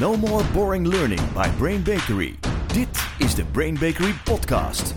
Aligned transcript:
No 0.00 0.16
more 0.16 0.44
boring 0.52 0.86
learning 0.86 1.20
by 1.32 1.48
Brain 1.58 1.82
Bakery. 1.82 2.34
Dit 2.66 3.06
is 3.18 3.34
de 3.34 3.44
Brain 3.44 3.74
Bakery 3.74 4.12
podcast. 4.24 4.94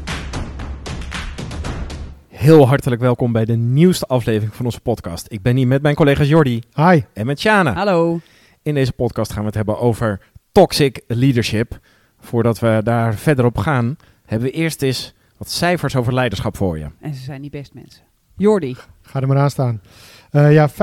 Heel 2.27 2.67
hartelijk 2.67 3.01
welkom 3.01 3.31
bij 3.31 3.45
de 3.45 3.55
nieuwste 3.55 4.05
aflevering 4.05 4.55
van 4.55 4.65
onze 4.65 4.79
podcast. 4.79 5.25
Ik 5.29 5.41
ben 5.41 5.55
hier 5.55 5.67
met 5.67 5.81
mijn 5.81 5.95
collega's 5.95 6.27
Jordi 6.27 6.61
Hi. 6.73 7.01
en 7.13 7.25
met 7.25 7.39
Shana. 7.39 7.73
Hallo. 7.73 8.19
In 8.61 8.73
deze 8.73 8.91
podcast 8.91 9.31
gaan 9.31 9.39
we 9.41 9.47
het 9.47 9.55
hebben 9.55 9.79
over 9.79 10.19
toxic 10.51 11.01
leadership. 11.07 11.79
Voordat 12.19 12.59
we 12.59 12.81
daar 12.83 13.15
verder 13.15 13.45
op 13.45 13.57
gaan, 13.57 13.95
hebben 14.25 14.47
we 14.47 14.53
eerst 14.53 14.81
eens 14.81 15.13
wat 15.37 15.49
cijfers 15.49 15.95
over 15.95 16.13
leiderschap 16.13 16.57
voor 16.57 16.77
je. 16.77 16.87
En 16.99 17.13
ze 17.13 17.23
zijn 17.23 17.41
niet 17.41 17.51
best 17.51 17.73
mensen. 17.73 18.03
Jordi. 18.37 18.75
Ga 19.01 19.21
er 19.21 19.27
maar 19.27 19.37
aan 19.37 19.49
staan. 19.49 19.81
Eh, 20.31 20.53
ja, 20.53 20.69
50% 20.69 20.73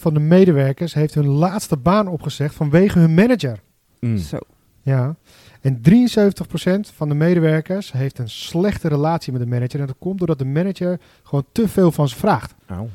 van 0.00 0.14
de 0.14 0.20
medewerkers 0.20 0.94
heeft 0.94 1.14
hun 1.14 1.26
laatste 1.28 1.76
baan 1.76 2.08
opgezegd 2.08 2.54
vanwege 2.54 2.98
hun 2.98 3.14
manager. 3.14 3.60
Mm. 4.00 4.16
Zo. 4.16 4.38
Ja. 4.82 5.16
En 5.60 5.80
73% 5.80 6.90
van 6.94 7.08
de 7.08 7.14
medewerkers 7.14 7.92
heeft 7.92 8.18
een 8.18 8.28
slechte 8.28 8.88
relatie 8.88 9.32
met 9.32 9.40
de 9.42 9.46
manager. 9.48 9.80
En 9.80 9.86
dat 9.86 9.96
komt 9.98 10.18
doordat 10.18 10.38
de 10.38 10.44
manager 10.44 11.00
gewoon 11.22 11.44
te 11.52 11.68
veel 11.68 11.92
van 11.92 12.08
ze 12.08 12.16
vraagt. 12.16 12.54
Nou, 12.68 12.88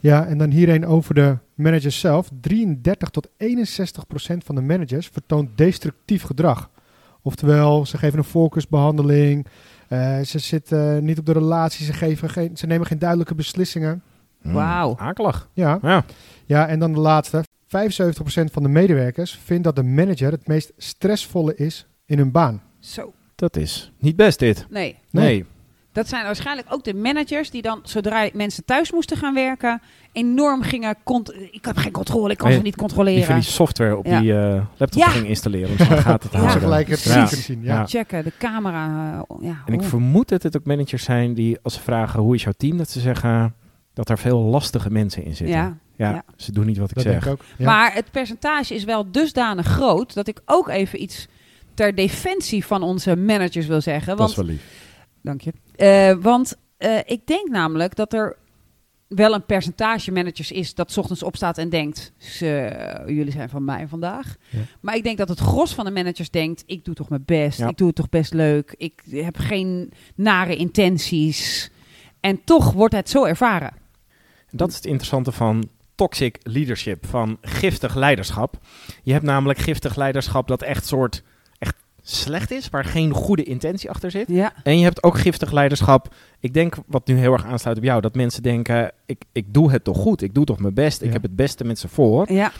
Ja, 0.00 0.26
en 0.26 0.38
dan 0.38 0.50
hierheen 0.50 0.86
over 0.86 1.14
de 1.14 1.36
managers 1.54 2.00
zelf. 2.00 2.28
33 2.40 3.08
tot 3.08 3.28
61% 3.38 4.44
van 4.44 4.54
de 4.54 4.60
managers 4.60 5.06
vertoont 5.12 5.48
destructief 5.54 6.22
gedrag. 6.22 6.70
Oftewel, 7.22 7.86
ze 7.86 7.98
geven 7.98 8.18
een 8.18 8.24
voorkeursbehandeling. 8.24 9.46
eh, 9.88 10.20
ze 10.20 10.38
zitten 10.38 11.04
niet 11.04 11.18
op 11.18 11.26
de 11.26 11.32
relatie. 11.32 11.84
Ze, 11.86 11.92
geven 11.92 12.30
geen, 12.30 12.56
ze 12.56 12.66
nemen 12.66 12.86
geen 12.86 12.98
duidelijke 12.98 13.34
beslissingen. 13.34 14.02
Mm, 14.44 14.52
Wauw. 14.52 14.94
Akelig. 14.98 15.48
Ja, 15.52 15.78
Ja. 15.82 16.04
Ja, 16.46 16.66
en 16.66 16.78
dan 16.78 16.92
de 16.92 17.00
laatste. 17.00 17.42
75% 17.66 18.50
van 18.52 18.62
de 18.62 18.68
medewerkers 18.68 19.38
vindt 19.44 19.64
dat 19.64 19.76
de 19.76 19.82
manager 19.82 20.30
het 20.30 20.46
meest 20.46 20.72
stressvolle 20.76 21.54
is 21.54 21.86
in 22.06 22.18
hun 22.18 22.30
baan. 22.30 22.62
Zo. 22.78 23.12
Dat 23.34 23.56
is 23.56 23.92
niet 23.98 24.16
best 24.16 24.38
dit. 24.38 24.66
Nee. 24.70 24.96
Nee. 25.10 25.24
Nee. 25.24 25.44
Dat 25.92 26.08
zijn 26.08 26.24
waarschijnlijk 26.24 26.66
ook 26.72 26.84
de 26.84 26.94
managers 26.94 27.50
die 27.50 27.62
dan, 27.62 27.80
zodra 27.82 28.28
mensen 28.32 28.64
thuis 28.64 28.92
moesten 28.92 29.16
gaan 29.16 29.34
werken, 29.34 29.80
enorm 30.12 30.62
gingen. 30.62 30.96
ik 31.50 31.64
heb 31.64 31.76
geen 31.76 31.92
controle, 31.92 32.30
ik 32.32 32.36
kan 32.38 32.48
Nee, 32.48 32.56
ze 32.56 32.62
niet 32.62 32.72
Die 32.74 32.82
controleren. 32.82 33.24
van 33.24 33.34
die 33.34 33.44
software 33.44 33.96
op 33.96 34.06
Ja. 34.06 34.20
die 34.20 34.32
eh, 34.38 34.62
laptop 34.76 35.02
Ja. 35.02 35.08
ging 35.08 35.26
installeren. 35.26 35.70
Om 35.70 35.76
zo 35.76 35.96
gaat 35.96 36.22
het 36.22 36.32
Ja. 36.42 36.48
Gelijk 36.48 36.88
het 36.88 37.02
Ja. 37.02 37.26
zien. 37.26 37.62
Ja. 37.62 37.74
Ja. 37.74 37.86
Checken, 37.86 38.24
de 38.24 38.32
camera. 38.38 39.12
eh, 39.28 39.36
ja, 39.40 39.62
En 39.66 39.72
ik 39.72 39.82
vermoed 39.82 40.28
dat 40.28 40.42
het 40.42 40.56
ook 40.56 40.64
managers 40.64 41.04
zijn 41.04 41.34
die, 41.34 41.58
als 41.62 41.74
ze 41.74 41.80
vragen 41.80 42.20
hoe 42.20 42.34
is 42.34 42.42
jouw 42.42 42.52
team, 42.56 42.76
dat 42.76 42.90
ze 42.90 43.00
zeggen 43.00 43.54
dat 43.94 44.08
er 44.08 44.18
veel 44.18 44.38
lastige 44.38 44.90
mensen 44.90 45.24
in 45.24 45.36
zitten. 45.36 45.56
Ja. 45.56 45.76
Ja, 45.96 46.10
Ja. 46.10 46.22
ze 46.36 46.52
doen 46.52 46.66
niet 46.66 46.78
wat 46.78 46.88
ik 46.90 46.94
Dat 46.94 47.04
zeg. 47.04 47.12
denk 47.12 47.24
ik 47.24 47.30
ook. 47.30 47.40
Ja. 47.58 47.64
Maar 47.64 47.94
het 47.94 48.10
percentage 48.10 48.74
is 48.74 48.84
wel 48.84 49.10
dusdanig 49.10 49.66
groot 49.66 50.14
dat 50.14 50.28
ik 50.28 50.40
ook 50.44 50.68
even 50.68 51.02
iets 51.02 51.26
ter 51.74 51.94
defensie 51.94 52.64
van 52.66 52.82
onze 52.82 53.16
managers 53.16 53.66
wil 53.66 53.80
zeggen. 53.80 54.16
Dat 54.16 54.28
is 54.28 54.34
Want 54.34 54.46
wel 54.48 54.56
lief. 54.56 54.64
Dank 55.22 55.40
je. 55.40 55.52
Eh, 55.76 56.22
want 56.22 56.54
eh, 56.76 56.98
ik 57.04 57.26
denk 57.26 57.48
namelijk 57.48 57.94
dat 57.96 58.12
er 58.12 58.36
wel 59.08 59.34
een 59.34 59.44
percentage 59.46 60.12
managers 60.12 60.52
is 60.52 60.74
dat 60.74 60.92
's 60.92 60.96
ochtends 60.96 61.22
opstaat 61.22 61.58
en 61.58 61.68
denkt: 61.68 62.12
"Ze- 62.16 63.02
jullie 63.06 63.32
zijn 63.32 63.48
van 63.48 63.64
mij 63.64 63.88
vandaag. 63.88 64.36
Ja. 64.50 64.58
Maar 64.80 64.96
ik 64.96 65.02
denk 65.02 65.18
dat 65.18 65.28
het 65.28 65.38
gros 65.40 65.74
van 65.74 65.84
de 65.84 65.90
managers 65.90 66.30
denkt: 66.30 66.62
ik 66.66 66.84
doe 66.84 66.94
toch 66.94 67.08
mijn 67.08 67.22
best, 67.26 67.58
Ja. 67.58 67.68
ik 67.68 67.76
doe 67.76 67.86
het 67.86 67.96
toch 67.96 68.08
best 68.08 68.32
leuk, 68.34 68.74
ik 68.78 69.02
heb 69.10 69.36
geen 69.36 69.92
nare 70.14 70.56
intenties. 70.56 71.70
En 72.20 72.44
toch 72.44 72.72
wordt 72.72 72.94
het 72.94 73.10
zo 73.10 73.24
ervaren. 73.24 73.72
Dat 74.56 74.68
is 74.68 74.74
het 74.76 74.84
interessante 74.84 75.32
van 75.32 75.68
toxic 75.94 76.38
leadership, 76.42 77.06
van 77.06 77.38
giftig 77.40 77.94
leiderschap. 77.94 78.56
Je 79.02 79.12
hebt 79.12 79.24
namelijk 79.24 79.58
giftig 79.58 79.96
leiderschap 79.96 80.48
dat 80.48 80.62
echt 80.62 80.86
soort 80.86 81.22
echt 81.58 81.74
slecht 82.02 82.50
is, 82.50 82.68
waar 82.68 82.84
geen 82.84 83.12
goede 83.12 83.42
intentie 83.42 83.90
achter 83.90 84.10
zit. 84.10 84.28
Ja, 84.28 84.52
En 84.62 84.78
je 84.78 84.84
hebt 84.84 85.02
ook 85.02 85.18
giftig 85.18 85.52
leiderschap. 85.52 86.14
Ik 86.40 86.54
denk 86.54 86.76
wat 86.86 87.06
nu 87.06 87.16
heel 87.16 87.32
erg 87.32 87.44
aansluit 87.44 87.76
op 87.76 87.84
jou, 87.84 88.00
dat 88.00 88.14
mensen 88.14 88.42
denken: 88.42 88.92
ik, 89.06 89.22
ik 89.32 89.54
doe 89.54 89.70
het 89.70 89.84
toch 89.84 89.96
goed, 89.98 90.22
ik 90.22 90.34
doe 90.34 90.44
toch 90.44 90.58
mijn 90.58 90.74
best, 90.74 91.02
ik 91.02 91.12
heb 91.12 91.22
het 91.22 91.36
beste 91.36 91.64
met 91.64 91.78
ze 91.78 91.88
voor. 91.88 92.32
ja. 92.32 92.52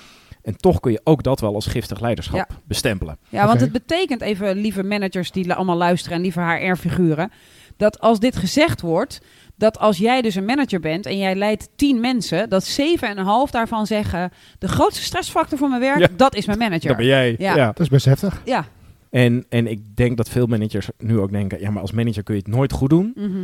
En 0.43 0.57
toch 0.57 0.81
kun 0.81 0.93
je 0.93 1.01
ook 1.05 1.23
dat 1.23 1.41
wel 1.41 1.55
als 1.55 1.67
giftig 1.67 2.01
leiderschap 2.01 2.37
Ja. 2.37 2.57
bestempelen. 2.65 3.19
Ja, 3.29 3.47
want 3.47 3.61
het 3.61 3.73
betekent 3.73 4.21
even, 4.21 4.57
lieve 4.57 4.83
managers 4.83 5.31
die 5.31 5.53
allemaal 5.53 5.77
luisteren 5.77 6.17
en 6.17 6.23
lieve 6.23 6.41
HR-figuren, 6.41 7.31
dat 7.77 8.01
als 8.01 8.21
dit 8.21 8.37
gezegd 8.37 8.81
wordt, 8.81 9.21
dat 9.57 9.79
als 9.79 9.99
jij 9.99 10.23
dus 10.23 10.35
een 10.35 10.45
manager 10.45 10.81
bent 10.81 11.07
en 11.07 11.19
jij 11.19 11.35
leidt 11.35 11.69
tien 11.77 12.01
mensen, 12.01 12.49
dat 12.49 12.65
zeven 12.65 13.09
en 13.09 13.19
een 13.19 13.25
half 13.25 13.51
daarvan 13.51 13.87
zeggen, 13.87 14.31
de 14.59 14.69
grootste 14.69 15.03
stressfactor 15.03 15.59
voor 15.59 15.69
mijn 15.69 15.81
werk, 15.81 15.99
Ja. 15.99 16.09
dat 16.17 16.35
is 16.35 16.47
mijn 16.47 16.59
manager. 16.59 16.89
Dat 16.89 16.97
ben 16.97 17.07
jij. 17.07 17.35
Ja. 17.39 17.57
ja. 17.57 17.67
Dat 17.67 17.81
is 17.81 17.89
best 17.89 18.05
heftig. 18.05 18.43
Ja. 18.45 18.65
En, 19.11 19.45
en 19.49 19.67
ik 19.67 19.97
denk 19.97 20.17
dat 20.17 20.29
veel 20.29 20.47
managers 20.47 20.89
nu 20.99 21.19
ook 21.19 21.31
denken: 21.31 21.61
ja, 21.61 21.71
maar 21.71 21.83
als 21.83 21.93
manager 21.93 22.23
kun 22.23 22.35
je 22.35 22.41
het 22.45 22.55
nooit 22.55 22.73
goed 22.73 22.91
doen. 22.91 23.13
Mhm. 23.15 23.39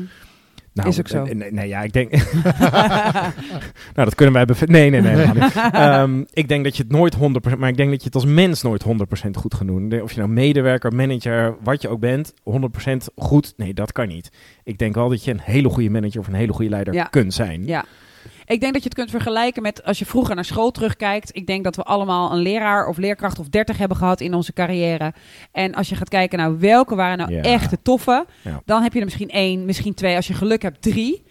Nou, 0.74 0.88
Is 0.88 0.98
ook 0.98 1.08
zo. 1.08 1.24
eh, 1.24 1.34
Nee, 1.34 1.52
nee, 1.52 1.68
ja, 1.68 1.82
ik 1.82 1.92
denk. 1.92 2.10
nou, 2.82 3.32
dat 3.94 4.14
kunnen 4.14 4.34
wij 4.34 4.44
bevestigen. 4.44 4.90
Nee, 4.90 5.00
nee, 5.00 5.00
nee. 5.16 5.42
Ehm, 5.72 6.22
ik 6.32 6.48
denk 6.48 6.64
dat 6.64 6.76
je 6.76 6.82
het 6.82 6.92
nooit 6.92 7.16
100%, 7.16 7.18
maar 7.58 7.68
ik 7.68 7.76
denk 7.76 7.90
dat 7.90 7.98
je 8.00 8.04
het 8.06 8.14
als 8.14 8.24
mens 8.24 8.62
nooit 8.62 8.84
100% 8.84 8.88
goed 9.36 9.54
gaat 9.54 9.66
doen. 9.66 10.00
Of 10.02 10.12
je 10.12 10.18
nou 10.18 10.30
medewerker, 10.30 10.94
manager, 10.94 11.56
wat 11.62 11.82
je 11.82 11.88
ook 11.88 12.00
bent, 12.00 12.34
100% 12.42 13.08
goed. 13.16 13.52
Nee, 13.56 13.74
dat 13.74 13.92
kan 13.92 14.08
niet. 14.08 14.30
Ik 14.64 14.78
denk 14.78 14.94
wel 14.94 15.08
dat 15.08 15.24
je 15.24 15.30
een 15.30 15.40
hele 15.42 15.68
goede 15.68 15.90
manager 15.90 16.20
of 16.20 16.26
een 16.26 16.34
hele 16.34 16.52
goede 16.52 16.70
leider 16.70 16.94
Ja. 16.94 17.04
kunt 17.04 17.34
zijn. 17.34 17.66
Ja. 17.66 17.84
Ik 18.46 18.60
denk 18.60 18.72
dat 18.72 18.82
je 18.82 18.88
het 18.88 18.98
kunt 18.98 19.10
vergelijken 19.10 19.62
met 19.62 19.84
als 19.84 19.98
je 19.98 20.06
vroeger 20.06 20.34
naar 20.34 20.44
school 20.44 20.70
terugkijkt. 20.70 21.36
Ik 21.36 21.46
denk 21.46 21.64
dat 21.64 21.76
we 21.76 21.82
allemaal 21.82 22.32
een 22.32 22.38
leraar 22.42 22.86
of 22.88 22.96
leerkracht 22.96 23.38
of 23.38 23.48
30 23.48 23.78
hebben 23.78 23.96
gehad 23.96 24.20
in 24.20 24.34
onze 24.34 24.52
carrière. 24.52 25.12
En 25.52 25.74
als 25.74 25.88
je 25.88 25.94
gaat 25.94 26.08
kijken 26.08 26.38
naar 26.38 26.58
welke 26.58 26.94
waren 26.94 27.18
nou 27.18 27.32
Ja. 27.32 27.42
echt 27.42 27.70
de 27.70 27.82
toffe, 27.82 28.26
Ja. 28.42 28.62
dan 28.64 28.82
heb 28.82 28.92
je 28.92 28.98
er 28.98 29.04
misschien 29.04 29.28
één, 29.30 29.64
misschien 29.64 29.94
twee. 29.94 30.16
Als 30.16 30.26
je 30.26 30.34
geluk 30.34 30.62
hebt, 30.62 30.82
drie. 30.82 31.22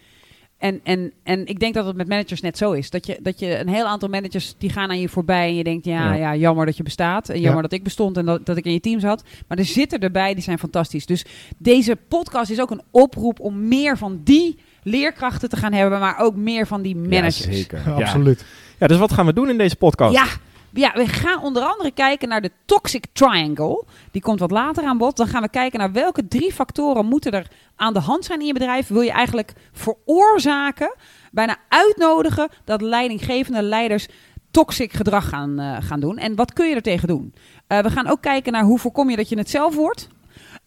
En, 0.58 0.80
en, 0.84 1.14
en 1.24 1.46
ik 1.46 1.60
denk 1.60 1.74
dat 1.74 1.86
het 1.86 1.96
met 1.96 2.08
managers 2.08 2.42
net 2.42 2.58
zo 2.58 2.72
is. 2.72 2.90
Dat 2.90 3.06
je, 3.06 3.20
dat 3.22 3.40
je 3.40 3.60
een 3.60 3.68
heel 3.70 3.86
aantal 3.86 4.10
managers 4.10 4.56
die 4.58 4.70
gaan 4.70 4.90
aan 4.90 5.00
je 5.00 5.10
voorbij. 5.10 5.48
En 5.48 5.56
je 5.56 5.64
denkt, 5.64 5.86
ja, 5.86 6.14
Ja. 6.14 6.14
ja. 6.14 6.36
jammer 6.36 6.66
dat 6.66 6.78
je 6.78 6.84
bestaat. 6.84 7.30
En 7.30 7.36
jammer 7.40 7.56
Ja. 7.56 7.62
dat 7.62 7.72
ik 7.72 7.84
bestond 7.84 8.18
en 8.18 8.26
dat, 8.26 8.46
dat 8.46 8.58
ik 8.58 8.66
in 8.66 8.74
je 8.74 8.80
team 8.80 9.00
zat. 9.00 9.24
Maar 9.48 9.58
er 9.58 9.66
zitten 9.66 10.00
erbij, 10.00 10.34
die 10.34 10.44
zijn 10.44 10.60
fantastisch. 10.60 11.06
Dus 11.06 11.26
deze 11.58 11.96
podcast 12.08 12.52
is 12.52 12.62
ook 12.62 12.72
een 12.72 12.82
oproep 12.92 13.40
om 13.40 13.68
meer 13.68 13.98
van 13.98 14.22
die 14.24 14.58
leerkrachten 14.84 15.50
te 15.50 15.58
gaan 15.58 15.74
hebben. 15.74 16.00
Maar 16.00 16.20
ook 16.20 16.36
meer 16.36 16.68
van 16.68 16.82
die 16.82 16.96
managers. 16.96 17.38
Ja, 17.38 17.54
zeker. 17.54 17.82
Ja. 17.86 17.94
Absoluut. 17.94 18.46
Ja, 18.80 18.88
dus 18.88 18.98
wat 18.98 19.12
gaan 19.12 19.26
we 19.26 19.34
doen 19.34 19.50
in 19.50 19.58
deze 19.58 19.76
podcast? 19.76 20.14
Ja, 20.14 20.26
ja, 20.74 20.92
we 20.94 21.08
gaan 21.08 21.42
onder 21.42 21.64
andere 21.64 21.92
kijken 21.92 22.30
naar 22.30 22.42
de 22.42 22.52
Toxic 22.66 23.06
Triangle. 23.14 23.84
Die 24.12 24.22
komt 24.22 24.40
wat 24.40 24.52
later 24.52 24.84
aan 24.84 24.98
bod. 24.98 25.18
Dan 25.18 25.28
gaan 25.28 25.42
we 25.42 25.50
kijken 25.50 25.80
naar 25.80 25.92
welke 25.92 26.28
drie 26.28 26.54
factoren 26.54 27.06
moeten 27.06 27.32
er 27.32 27.48
aan 27.76 27.94
de 27.94 28.00
hand 28.00 28.26
zijn 28.26 28.40
in 28.40 28.46
je 28.46 28.54
bedrijf. 28.54 28.88
Wil 28.88 29.02
je 29.02 29.12
eigenlijk 29.12 29.54
veroorzaken, 29.72 30.96
bijna 31.32 31.58
uitnodigen 31.70 32.50
dat 32.66 32.82
leidinggevende 32.82 33.62
leiders 33.62 34.08
toxic 34.52 34.94
gedrag 34.94 35.30
gaan, 35.30 35.60
eh, 35.60 35.78
gaan 35.80 36.00
doen. 36.00 36.18
En 36.18 36.36
wat 36.36 36.54
kun 36.54 36.70
je 36.70 36.76
er 36.76 36.82
tegen 36.82 37.08
doen? 37.08 37.34
Eh, 37.68 37.80
we 37.80 37.90
gaan 37.90 38.08
ook 38.08 38.22
kijken 38.22 38.52
naar 38.52 38.64
hoe 38.64 38.80
voorkom 38.80 39.10
je 39.10 39.16
dat 39.16 39.30
je 39.30 39.38
het 39.38 39.50
zelf 39.50 39.76
wordt. 39.76 40.08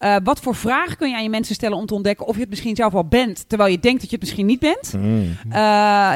Eh, 0.03 0.15
wat 0.23 0.39
voor 0.39 0.55
vragen 0.55 0.97
kun 0.97 1.09
je 1.09 1.15
aan 1.15 1.23
je 1.23 1.29
mensen 1.29 1.55
stellen 1.55 1.77
om 1.77 1.85
te 1.85 1.93
ontdekken 1.93 2.25
of 2.27 2.35
je 2.35 2.41
het 2.41 2.49
misschien 2.49 2.75
zelf 2.75 2.93
al 2.93 3.05
bent, 3.05 3.49
terwijl 3.49 3.71
je 3.71 3.79
denkt 3.79 3.99
dat 4.01 4.09
je 4.09 4.15
het 4.15 4.25
misschien 4.25 4.45
niet 4.45 4.59
bent. 4.59 4.93
Mm. 4.93 5.37
Eh, 5.49 5.59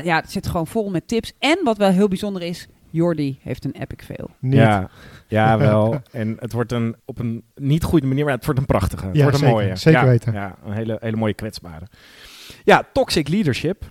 ja, 0.03 0.15
het 0.15 0.31
zit 0.31 0.47
gewoon 0.47 0.67
vol 0.67 0.89
met 0.89 1.07
tips. 1.07 1.33
En 1.39 1.59
wat 1.63 1.77
wel 1.77 1.89
heel 1.89 2.07
bijzonder 2.07 2.41
is, 2.41 2.67
Jordi 2.89 3.39
heeft 3.41 3.65
een 3.65 3.75
epic 3.79 4.05
fail. 4.05 4.29
Niet. 4.39 4.53
Ja, 4.53 4.89
ja, 5.27 5.57
wel. 5.57 6.01
En 6.11 6.37
het 6.39 6.51
wordt 6.53 6.71
een, 6.71 6.95
op 7.05 7.19
een 7.19 7.43
niet 7.55 7.83
goede 7.83 8.07
manier, 8.07 8.25
maar 8.25 8.33
het 8.33 8.45
wordt 8.45 8.59
een 8.59 8.65
prachtige. 8.65 9.05
Het 9.05 9.15
Ja, 9.15 9.21
wordt 9.21 9.37
een 9.37 9.43
zeker. 9.47 9.61
mooie. 9.63 9.75
Zeker 9.75 9.99
ja, 10.01 10.05
weten. 10.07 10.33
Ja, 10.33 10.55
een 10.65 10.73
hele, 10.73 10.97
hele 10.99 11.17
mooie 11.17 11.33
kwetsbare. 11.33 11.85
Ja, 12.63 12.83
toxic 12.93 13.27
leadership. 13.27 13.83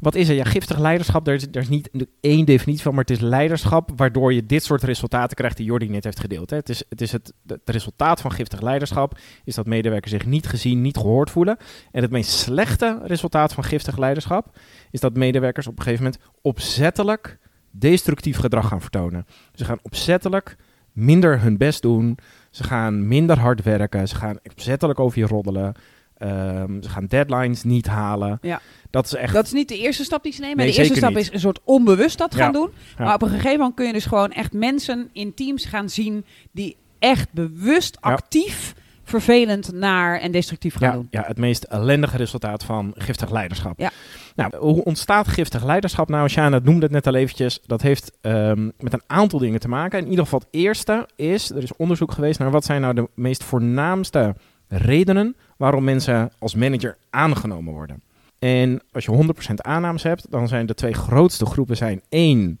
Wat 0.00 0.14
is 0.14 0.28
er? 0.28 0.34
Ja, 0.34 0.44
giftig 0.44 0.78
leiderschap, 0.78 1.24
daar 1.24 1.34
is, 1.34 1.46
is 1.50 1.68
niet 1.68 1.90
één 2.20 2.46
definitie 2.46 2.82
van, 2.82 2.94
maar 2.94 3.04
het 3.04 3.10
is 3.10 3.20
leiderschap 3.20 3.90
waardoor 3.96 4.32
je 4.32 4.46
dit 4.46 4.64
soort 4.64 4.82
resultaten 4.82 5.36
krijgt 5.36 5.56
die 5.56 5.66
Jordi 5.66 5.88
net 5.88 6.04
heeft 6.04 6.20
gedeeld. 6.20 6.50
Hè. 6.50 6.56
Het, 6.56 6.68
is, 6.68 6.82
het, 6.88 7.00
is 7.00 7.12
het, 7.12 7.32
het 7.46 7.60
resultaat 7.64 8.20
van 8.20 8.32
giftig 8.32 8.60
leiderschap 8.60 9.18
is 9.44 9.54
dat 9.54 9.66
medewerkers 9.66 10.12
zich 10.12 10.26
niet 10.26 10.46
gezien, 10.46 10.80
niet 10.80 10.96
gehoord 10.96 11.30
voelen. 11.30 11.56
En 11.92 12.02
het 12.02 12.10
meest 12.10 12.30
slechte 12.30 13.00
resultaat 13.04 13.52
van 13.52 13.64
giftig 13.64 13.96
leiderschap 13.96 14.58
is 14.90 15.00
dat 15.00 15.16
medewerkers 15.16 15.66
op 15.66 15.78
een 15.78 15.82
gegeven 15.82 16.04
moment 16.04 16.22
opzettelijk 16.42 17.38
destructief 17.70 18.38
gedrag 18.38 18.68
gaan 18.68 18.80
vertonen. 18.80 19.26
Ze 19.54 19.64
gaan 19.64 19.78
opzettelijk 19.82 20.56
minder 20.92 21.40
hun 21.40 21.56
best 21.56 21.82
doen. 21.82 22.18
Ze 22.50 22.64
gaan 22.64 23.08
minder 23.08 23.38
hard 23.38 23.62
werken. 23.62 24.08
Ze 24.08 24.16
gaan 24.16 24.38
opzettelijk 24.50 25.00
over 25.00 25.18
je 25.18 25.26
roddelen. 25.26 25.74
Ehm, 26.18 26.82
ze 26.82 26.88
gaan 26.88 27.06
deadlines 27.06 27.62
niet 27.62 27.86
halen. 27.86 28.38
Ja. 28.42 28.60
Dat 28.90 29.04
is 29.04 29.14
echt. 29.14 29.34
Dat 29.34 29.44
is 29.44 29.52
niet 29.52 29.68
de 29.68 29.78
eerste 29.78 30.04
stap 30.04 30.22
die 30.22 30.32
ze 30.32 30.40
nemen. 30.40 30.56
Nee, 30.56 30.70
de 30.72 30.78
eerste 30.78 30.94
stap 30.96 31.08
niet. 31.10 31.18
is 31.18 31.32
een 31.32 31.40
soort 31.40 31.60
onbewust 31.64 32.18
dat 32.18 32.34
Ja. 32.34 32.38
gaan 32.44 32.52
doen. 32.52 32.70
Ja. 32.98 33.04
Maar 33.04 33.14
op 33.14 33.22
een 33.22 33.28
gegeven 33.28 33.58
moment 33.58 33.74
kun 33.74 33.86
je 33.86 33.92
dus 33.92 34.06
gewoon 34.06 34.32
echt 34.32 34.52
mensen 34.52 35.08
in 35.12 35.34
teams 35.34 35.64
gaan 35.64 35.88
zien 35.88 36.24
die 36.52 36.76
echt 36.98 37.32
bewust 37.32 38.00
actief 38.00 38.74
vervelend 39.04 39.72
naar 39.72 40.20
en 40.20 40.32
destructief 40.32 40.74
gaan 40.76 40.88
ja, 40.88 40.94
doen. 40.94 41.06
ja, 41.10 41.22
het 41.26 41.38
meest 41.38 41.62
ellendige 41.64 42.16
resultaat 42.16 42.64
van 42.64 42.92
giftig 42.96 43.30
leiderschap. 43.30 43.78
Ja. 43.78 43.90
Nou, 44.34 44.56
hoe 44.56 44.84
ontstaat 44.84 45.28
giftig 45.28 45.64
leiderschap? 45.64 46.08
Nou, 46.08 46.28
Shana 46.28 46.60
noemde 46.62 46.82
het 46.82 46.90
net 46.90 47.06
al 47.06 47.14
eventjes. 47.14 47.60
Dat 47.66 47.82
heeft 47.82 48.12
ehm, 48.20 48.64
met 48.78 48.92
een 48.92 49.02
aantal 49.06 49.38
dingen 49.38 49.60
te 49.60 49.68
maken. 49.68 49.98
In 49.98 50.08
ieder 50.08 50.24
geval 50.24 50.38
het 50.38 50.48
eerste 50.50 51.08
is, 51.16 51.50
er 51.50 51.62
is 51.62 51.76
onderzoek 51.76 52.12
geweest 52.12 52.38
naar 52.38 52.50
wat 52.50 52.64
zijn 52.64 52.80
nou 52.80 52.94
de 52.94 53.08
meest 53.14 53.44
voornaamste 53.44 54.34
redenen 54.68 55.36
waarom 55.56 55.84
mensen 55.84 56.32
als 56.38 56.54
manager 56.54 56.96
aangenomen 57.10 57.72
worden. 57.72 58.02
En 58.38 58.80
als 58.92 59.04
je 59.04 59.34
100% 59.50 59.54
aannames 59.54 60.02
hebt, 60.02 60.30
dan 60.30 60.48
zijn 60.48 60.66
de 60.66 60.74
twee 60.74 60.94
grootste 60.94 61.46
groepen 61.46 61.76
zijn 61.76 62.02
één, 62.08 62.60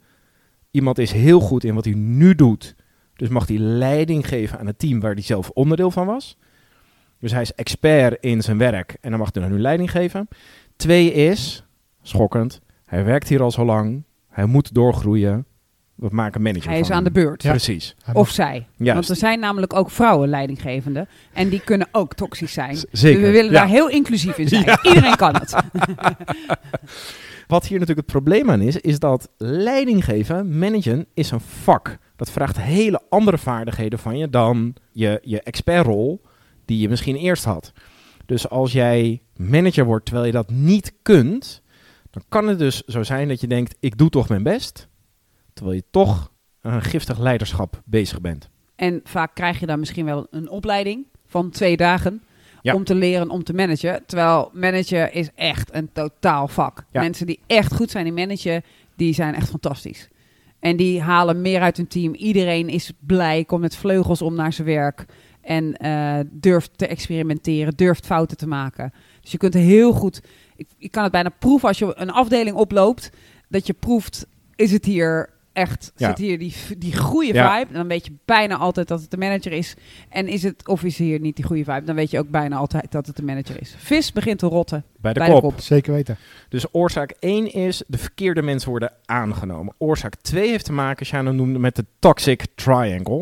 iemand 0.70 0.98
is 0.98 1.12
heel 1.12 1.40
goed 1.40 1.64
in 1.64 1.74
wat 1.74 1.84
hij 1.84 1.94
nu 1.94 2.34
doet, 2.34 2.74
dus 3.14 3.28
mag 3.28 3.48
hij 3.48 3.58
leiding 3.58 4.28
geven 4.28 4.58
aan 4.58 4.66
het 4.66 4.78
team 4.78 5.00
waar 5.00 5.12
hij 5.12 5.22
zelf 5.22 5.50
onderdeel 5.50 5.90
van 5.90 6.06
was. 6.06 6.36
Dus 7.18 7.32
hij 7.32 7.42
is 7.42 7.54
expert 7.54 8.24
in 8.24 8.42
zijn 8.42 8.58
werk 8.58 8.96
en 9.00 9.10
dan 9.10 9.18
mag 9.18 9.32
hij 9.32 9.42
dan 9.42 9.52
nu 9.52 9.60
leiding 9.60 9.90
geven. 9.90 10.28
Twee 10.76 11.12
is, 11.12 11.64
schokkend, 12.02 12.60
hij 12.84 13.04
werkt 13.04 13.28
hier 13.28 13.42
al 13.42 13.50
zo 13.50 13.64
lang, 13.64 14.02
hij 14.28 14.46
moet 14.46 14.74
doorgroeien. 14.74 15.46
We 15.96 16.08
maken 16.10 16.42
manager 16.42 16.70
Hij 16.70 16.78
is 16.80 16.86
van 16.86 16.96
aan 16.96 17.04
de 17.04 17.10
beurt. 17.10 17.42
Precies. 17.42 17.96
Of 18.12 18.30
zij. 18.30 18.66
Juist. 18.76 18.94
Want 18.94 19.08
er 19.08 19.16
zijn 19.16 19.40
namelijk 19.40 19.72
ook 19.74 19.90
vrouwen 19.90 20.28
leidinggevenden. 20.28 21.08
En 21.32 21.48
die 21.48 21.60
kunnen 21.60 21.88
ook 21.92 22.14
toxisch 22.14 22.52
zijn. 22.52 22.76
Z- 22.76 22.84
Zeker. 22.92 23.20
Dus 23.20 23.26
we 23.28 23.32
willen 23.34 23.52
Ja. 23.52 23.58
daar 23.58 23.68
heel 23.68 23.88
inclusief 23.90 24.38
in 24.38 24.48
zijn. 24.48 24.64
Ja. 24.64 24.82
Iedereen 24.82 25.16
kan 25.16 25.34
het. 25.34 25.54
Wat 27.46 27.66
hier 27.66 27.78
natuurlijk 27.78 28.06
het 28.08 28.16
probleem 28.16 28.50
aan 28.50 28.60
is, 28.60 28.76
is 28.76 28.98
dat 28.98 29.28
leiding 29.38 30.04
geven, 30.04 30.58
managen, 30.58 31.06
is 31.14 31.30
een 31.30 31.40
vak. 31.40 31.98
Dat 32.16 32.30
vraagt 32.30 32.60
hele 32.60 33.00
andere 33.08 33.38
vaardigheden 33.38 33.98
van 33.98 34.18
je 34.18 34.30
dan 34.30 34.74
je, 34.92 35.18
je 35.22 35.42
expertrol 35.42 36.22
die 36.64 36.78
je 36.78 36.88
misschien 36.88 37.16
eerst 37.16 37.44
had. 37.44 37.72
Dus 38.26 38.48
als 38.48 38.72
jij 38.72 39.22
manager 39.36 39.84
wordt 39.84 40.04
terwijl 40.04 40.26
je 40.26 40.32
dat 40.32 40.50
niet 40.50 40.92
kunt, 41.02 41.62
dan 42.10 42.22
kan 42.28 42.48
het 42.48 42.58
dus 42.58 42.80
zo 42.82 43.02
zijn 43.02 43.28
dat 43.28 43.40
je 43.40 43.46
denkt, 43.46 43.76
ik 43.80 43.98
doe 43.98 44.08
toch 44.10 44.28
mijn 44.28 44.42
best, 44.42 44.88
terwijl 45.56 45.76
je 45.76 45.84
toch 45.90 46.32
een 46.60 46.82
giftig 46.82 47.18
leiderschap 47.18 47.82
bezig 47.84 48.20
bent. 48.20 48.48
En 48.74 49.00
vaak 49.04 49.34
krijg 49.34 49.60
je 49.60 49.66
dan 49.66 49.78
misschien 49.78 50.04
wel 50.04 50.26
een 50.30 50.48
opleiding 50.48 51.06
van 51.26 51.50
twee 51.50 51.76
dagen. 51.76 52.22
Ja. 52.62 52.74
Om 52.74 52.84
te 52.84 52.94
leren 52.94 53.30
om 53.30 53.44
te 53.44 53.54
managen. 53.54 54.02
Terwijl 54.06 54.50
managen 54.52 55.12
is 55.12 55.30
echt 55.34 55.74
een 55.74 55.92
totaal 55.92 56.48
vak. 56.48 56.84
Ja. 56.90 57.00
Mensen 57.00 57.26
die 57.26 57.40
echt 57.46 57.74
goed 57.74 57.90
zijn 57.90 58.06
in 58.06 58.14
managen, 58.14 58.62
die 58.96 59.14
zijn 59.14 59.34
echt 59.34 59.48
fantastisch. 59.48 60.08
En 60.58 60.76
die 60.76 61.00
halen 61.00 61.40
meer 61.40 61.60
uit 61.60 61.76
hun 61.76 61.86
team. 61.88 62.14
Iedereen 62.14 62.68
is 62.68 62.92
blij, 63.00 63.44
komt 63.44 63.60
met 63.60 63.76
vleugels 63.76 64.22
om 64.22 64.34
naar 64.34 64.52
zijn 64.52 64.66
werk. 64.66 65.06
En 65.40 65.76
eh, 65.76 66.18
durft 66.30 66.78
te 66.78 66.86
experimenteren, 66.86 67.76
durft 67.76 68.06
fouten 68.06 68.36
te 68.36 68.46
maken. 68.46 68.92
Dus 69.20 69.32
je 69.32 69.38
kunt 69.38 69.54
heel 69.54 69.92
goed... 69.92 70.20
Ik, 70.56 70.66
je 70.78 70.88
kan 70.88 71.02
het 71.02 71.12
bijna 71.12 71.28
proeven 71.38 71.68
als 71.68 71.78
je 71.78 71.92
een 71.96 72.10
afdeling 72.10 72.56
oploopt. 72.56 73.10
Dat 73.48 73.66
je 73.66 73.72
proeft, 73.72 74.26
is 74.54 74.72
het 74.72 74.84
hier 74.84 75.34
echt... 75.56 75.92
Ja. 75.96 76.08
Zit 76.08 76.18
hier 76.18 76.38
die, 76.38 76.54
die 76.78 76.96
goede 76.96 77.32
Ja. 77.34 77.56
vibe? 77.56 77.68
En 77.68 77.76
dan 77.76 77.88
weet 77.88 78.06
je 78.06 78.12
bijna 78.24 78.56
altijd 78.56 78.88
dat 78.88 79.00
het 79.00 79.10
de 79.10 79.16
manager 79.16 79.52
is. 79.52 79.74
En 80.08 80.28
is 80.28 80.42
het, 80.42 80.68
of 80.68 80.84
is 80.84 80.98
hier 80.98 81.20
niet 81.20 81.36
die 81.36 81.44
goede 81.44 81.64
vibe? 81.64 81.84
Dan 81.84 81.94
weet 81.94 82.10
je 82.10 82.18
ook 82.18 82.30
bijna 82.30 82.56
altijd 82.56 82.92
dat 82.92 83.06
het 83.06 83.16
de 83.16 83.22
manager 83.22 83.60
is. 83.60 83.74
Vis 83.78 84.12
begint 84.12 84.38
te 84.38 84.46
rotten 84.46 84.84
Bij 85.00 85.12
de 85.12 85.18
bij 85.18 85.28
kop. 85.28 85.40
de 85.42 85.48
kop. 85.48 85.60
Zeker 85.60 85.92
weten. 85.92 86.16
Dus 86.48 86.64
oorzaak 86.72 87.14
1 87.18 87.52
is 87.52 87.82
de 87.86 87.98
verkeerde 87.98 88.42
mensen 88.42 88.70
worden 88.70 88.92
aangenomen. 89.04 89.74
Oorzaak 89.78 90.14
2 90.14 90.48
heeft 90.50 90.64
te 90.64 90.72
maken, 90.72 91.06
Shana 91.06 91.30
noemde, 91.32 91.58
met 91.58 91.76
de 91.76 91.84
toxic 91.98 92.46
triangle. 92.54 93.20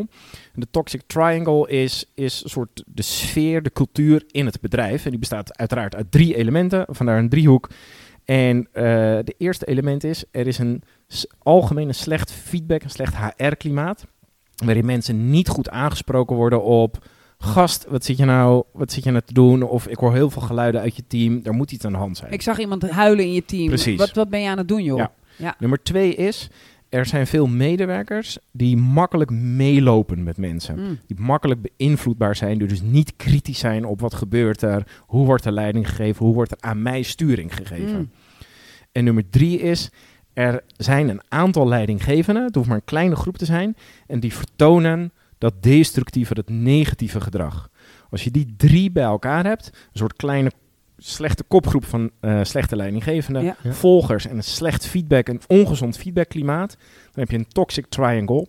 En 0.55 0.61
de 0.61 0.69
toxic 0.71 1.03
triangle 1.07 1.69
is, 1.69 2.05
is 2.15 2.41
een 2.45 2.51
soort 2.51 2.83
de 2.87 3.03
sfeer, 3.03 3.63
de 3.63 3.73
cultuur 3.73 4.25
in 4.31 4.47
het 4.47 4.61
bedrijf. 4.61 5.05
En 5.05 5.11
die 5.11 5.19
bestaat 5.19 5.59
uiteraard 5.59 5.95
uit 5.95 6.11
drie 6.11 6.37
elementen, 6.37 6.85
vandaar 6.89 7.19
een 7.19 7.29
driehoek. 7.29 7.71
En 8.25 8.69
eh 8.73 8.83
de 9.25 9.35
eerste 9.39 9.65
element 9.67 10.05
is, 10.05 10.25
er 10.31 10.47
is 10.47 10.59
een 10.59 10.83
s- 11.09 11.27
algemene 11.43 11.93
slecht 11.93 12.33
feedback, 12.33 12.83
een 12.83 12.91
slecht 12.91 13.15
HR-klimaat. 13.17 14.07
Waarin 14.65 14.87
mensen 14.87 15.31
niet 15.31 15.49
goed 15.49 15.71
aangesproken 15.71 16.37
worden 16.37 16.63
op 16.63 17.07
gast, 17.39 17.87
wat 17.89 18.05
zit 18.05 18.17
je 18.17 18.25
nou, 18.25 18.65
wat 18.73 18.93
zit 18.93 19.05
je 19.05 19.11
nou 19.11 19.23
te 19.27 19.33
doen? 19.33 19.63
Of 19.63 19.87
ik 19.87 19.97
hoor 19.99 20.13
heel 20.15 20.31
veel 20.31 20.43
geluiden 20.43 20.81
uit 20.81 20.97
je 20.97 21.05
team, 21.07 21.41
er 21.43 21.53
moet 21.55 21.73
iets 21.73 21.85
aan 21.85 21.93
de 21.93 21.99
hand 21.99 22.17
zijn. 22.17 22.33
Ik 22.33 22.43
zag 22.43 22.59
iemand 22.59 22.91
huilen 22.91 23.25
in 23.25 23.33
je 23.33 23.45
team. 23.45 23.67
Precies. 23.67 23.99
Wat, 23.99 24.13
wat 24.13 24.29
ben 24.29 24.41
je 24.41 24.49
aan 24.49 24.59
het 24.59 24.69
doen, 24.69 24.83
joh? 24.85 24.99
Ja. 24.99 25.13
Ja. 25.37 25.55
Nummer 25.59 25.83
twee 25.83 26.15
is, 26.15 26.49
er 26.89 27.07
zijn 27.07 27.27
veel 27.27 27.47
medewerkers 27.47 28.39
die 28.53 28.77
makkelijk 28.77 29.31
meelopen 29.31 30.23
met 30.23 30.37
mensen. 30.37 30.79
Mm. 30.79 30.99
Die 31.07 31.21
makkelijk 31.21 31.61
beïnvloedbaar 31.77 32.37
zijn, 32.37 32.59
die 32.59 32.69
dus 32.69 32.83
niet 32.83 33.17
kritisch 33.17 33.59
zijn 33.59 33.85
op 33.85 34.01
wat 34.01 34.15
gebeurt 34.15 34.63
er, 34.63 34.87
hoe 35.01 35.27
wordt 35.27 35.45
er 35.45 35.53
leiding 35.53 35.89
gegeven, 35.89 36.25
hoe 36.25 36.35
wordt 36.35 36.51
er 36.51 36.57
aan 36.61 36.83
mij 36.83 37.03
sturing 37.03 37.55
gegeven. 37.57 37.97
Mm. 37.99 38.11
En 38.93 39.05
nummer 39.05 39.31
drie 39.31 39.59
is, 39.59 39.91
er 40.35 40.63
zijn 40.77 41.09
een 41.09 41.23
aantal 41.29 41.69
leidinggevenden, 41.69 42.45
het 42.45 42.55
hoeft 42.55 42.69
maar 42.69 42.77
een 42.77 42.85
kleine 42.85 43.17
groep 43.17 43.37
te 43.37 43.45
zijn, 43.45 43.77
en 44.07 44.21
die 44.21 44.35
vertonen 44.35 45.13
dat 45.39 45.63
destructieve, 45.63 46.35
dat 46.35 46.49
negatieve 46.49 47.21
gedrag. 47.21 47.71
Als 48.11 48.25
je 48.25 48.31
die 48.31 48.55
drie 48.57 48.91
bij 48.91 49.03
elkaar 49.03 49.45
hebt, 49.45 49.67
een 49.67 49.99
soort 49.99 50.17
kleine 50.17 50.51
slechte 50.97 51.43
kopgroep 51.43 51.85
van 51.85 52.11
eh, 52.21 52.41
slechte 52.43 52.77
leidinggevenden. 52.77 53.45
Ja. 53.45 53.57
volgers 53.63 54.27
en 54.27 54.37
een 54.37 54.45
slecht 54.45 54.87
feedback, 54.87 55.29
een 55.29 55.41
ongezond 55.47 55.97
feedbackklimaat, 55.97 56.77
dan 56.79 57.21
heb 57.21 57.31
je 57.31 57.37
een 57.37 57.49
toxic 57.49 57.87
triangle. 57.87 58.49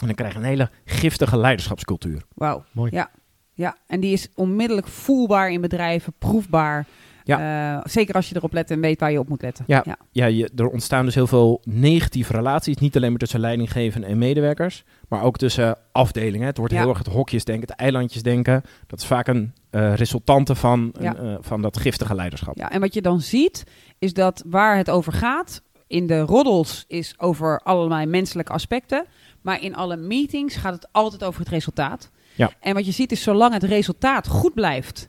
En 0.00 0.06
dan 0.06 0.14
krijg 0.14 0.32
je 0.32 0.38
een 0.38 0.44
hele 0.44 0.70
giftige 0.84 1.36
leiderschapscultuur. 1.36 2.22
Wauw. 2.34 2.64
Mooi. 2.72 2.90
Ja. 2.94 3.10
ja, 3.54 3.76
en 3.86 4.00
die 4.00 4.12
is 4.12 4.28
onmiddellijk 4.34 4.86
voelbaar 4.86 5.50
in 5.50 5.60
bedrijven, 5.60 6.12
proefbaar. 6.18 6.86
Eh, 7.24 7.78
zeker 7.84 8.14
als 8.14 8.28
je 8.28 8.36
erop 8.36 8.52
let 8.52 8.70
en 8.70 8.80
weet 8.80 9.00
waar 9.00 9.12
je 9.12 9.18
op 9.18 9.28
moet 9.28 9.42
letten. 9.42 9.64
Ja. 9.66 9.84
Ja, 10.10 10.26
je, 10.26 10.50
er 10.56 10.68
ontstaan 10.68 11.04
dus 11.04 11.14
heel 11.14 11.26
veel 11.26 11.60
negatieve 11.64 12.32
relaties. 12.32 12.76
Niet 12.76 12.96
alleen 12.96 13.10
maar 13.10 13.18
tussen 13.18 13.40
leidinggevenden 13.40 14.10
en 14.10 14.18
medewerkers, 14.18 14.84
maar 15.08 15.22
ook 15.22 15.36
tussen 15.36 15.78
afdelingen. 15.92 16.46
Het 16.46 16.56
wordt 16.56 16.72
Ja. 16.72 16.78
heel 16.80 16.88
erg 16.88 16.98
het 16.98 17.06
hokjesdenken, 17.06 17.68
het 17.68 17.78
eilandjesdenken. 17.78 18.62
Dat 18.86 18.98
is 19.00 19.06
vaak 19.06 19.26
een 19.28 19.52
eh, 19.70 19.94
resultante 19.94 20.54
van, 20.54 20.92
Ja. 21.00 21.16
een, 21.16 21.28
eh, 21.30 21.36
van 21.40 21.62
dat 21.62 21.76
giftige 21.76 22.14
leiderschap. 22.14 22.56
Ja, 22.56 22.70
en 22.70 22.80
wat 22.80 22.94
je 22.94 23.02
dan 23.02 23.20
ziet, 23.20 23.64
is 23.98 24.12
dat 24.12 24.42
waar 24.46 24.76
het 24.76 24.90
over 24.90 25.12
gaat, 25.12 25.62
in 25.86 26.06
de 26.06 26.20
roddels 26.20 26.84
is 26.88 27.14
over 27.18 27.60
allerlei 27.60 28.06
menselijke 28.06 28.52
aspecten. 28.52 29.04
Maar 29.40 29.62
in 29.62 29.74
alle 29.76 29.96
meetings 29.96 30.56
gaat 30.56 30.72
het 30.74 30.86
altijd 30.92 31.24
over 31.24 31.40
het 31.40 31.48
resultaat. 31.48 32.10
Ja. 32.34 32.50
En 32.60 32.74
wat 32.74 32.86
je 32.86 32.92
ziet 32.92 33.12
is, 33.12 33.22
zolang 33.22 33.52
het 33.52 33.62
resultaat 33.62 34.28
goed 34.28 34.54
blijft, 34.54 35.08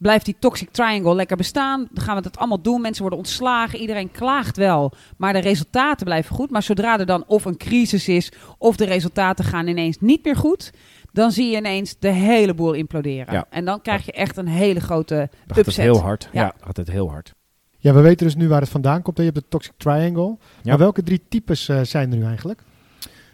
blijft 0.00 0.24
die 0.24 0.36
toxic 0.38 0.70
triangle 0.70 1.14
lekker 1.14 1.36
bestaan. 1.36 1.88
Dan 1.92 2.04
gaan 2.04 2.16
we 2.16 2.22
het 2.22 2.38
allemaal 2.38 2.60
doen. 2.60 2.80
Mensen 2.80 3.00
worden 3.00 3.18
ontslagen. 3.18 3.78
Iedereen 3.78 4.10
klaagt 4.10 4.56
wel. 4.56 4.92
Maar 5.16 5.32
de 5.32 5.38
resultaten 5.38 6.04
blijven 6.04 6.34
goed. 6.34 6.50
Maar 6.50 6.62
zodra 6.62 6.98
er 6.98 7.06
dan 7.06 7.24
of 7.26 7.44
een 7.44 7.56
crisis 7.56 8.08
is, 8.08 8.32
of 8.58 8.76
de 8.76 8.84
resultaten 8.84 9.44
gaan 9.44 9.66
ineens 9.66 9.96
niet 10.00 10.24
meer 10.24 10.36
goed, 10.36 10.72
dan 11.12 11.30
zie 11.32 11.50
je 11.50 11.56
ineens 11.56 11.96
de 11.98 12.08
hele 12.08 12.54
boel 12.54 12.72
imploderen. 12.72 13.34
Ja. 13.34 13.46
En 13.50 13.64
dan 13.64 13.82
krijg 13.82 14.04
je 14.06 14.12
echt 14.12 14.36
een 14.36 14.48
hele 14.48 14.80
grote 14.80 15.14
Dan 15.14 15.28
gaat 15.46 15.56
het 15.56 15.66
upset. 15.66 15.84
heel 15.84 16.00
hard. 16.00 16.28
Ja, 16.32 16.42
Ja. 16.42 16.54
gaat 16.60 16.76
het 16.76 16.90
heel 16.90 17.10
hard. 17.10 17.34
Ja, 17.78 17.92
we 17.94 18.00
weten 18.00 18.26
dus 18.26 18.34
nu 18.36 18.48
waar 18.48 18.60
het 18.60 18.68
vandaan 18.70 19.02
komt. 19.02 19.16
Je 19.16 19.22
hebt 19.22 19.34
de 19.36 19.44
Toxic 19.48 19.72
Triangle. 19.76 20.36
Ja. 20.38 20.38
Maar 20.62 20.78
welke 20.78 21.02
drie 21.02 21.22
types 21.28 21.68
eh, 21.68 21.80
zijn 21.82 22.10
er 22.12 22.16
nu 22.18 22.24
eigenlijk? 22.24 22.62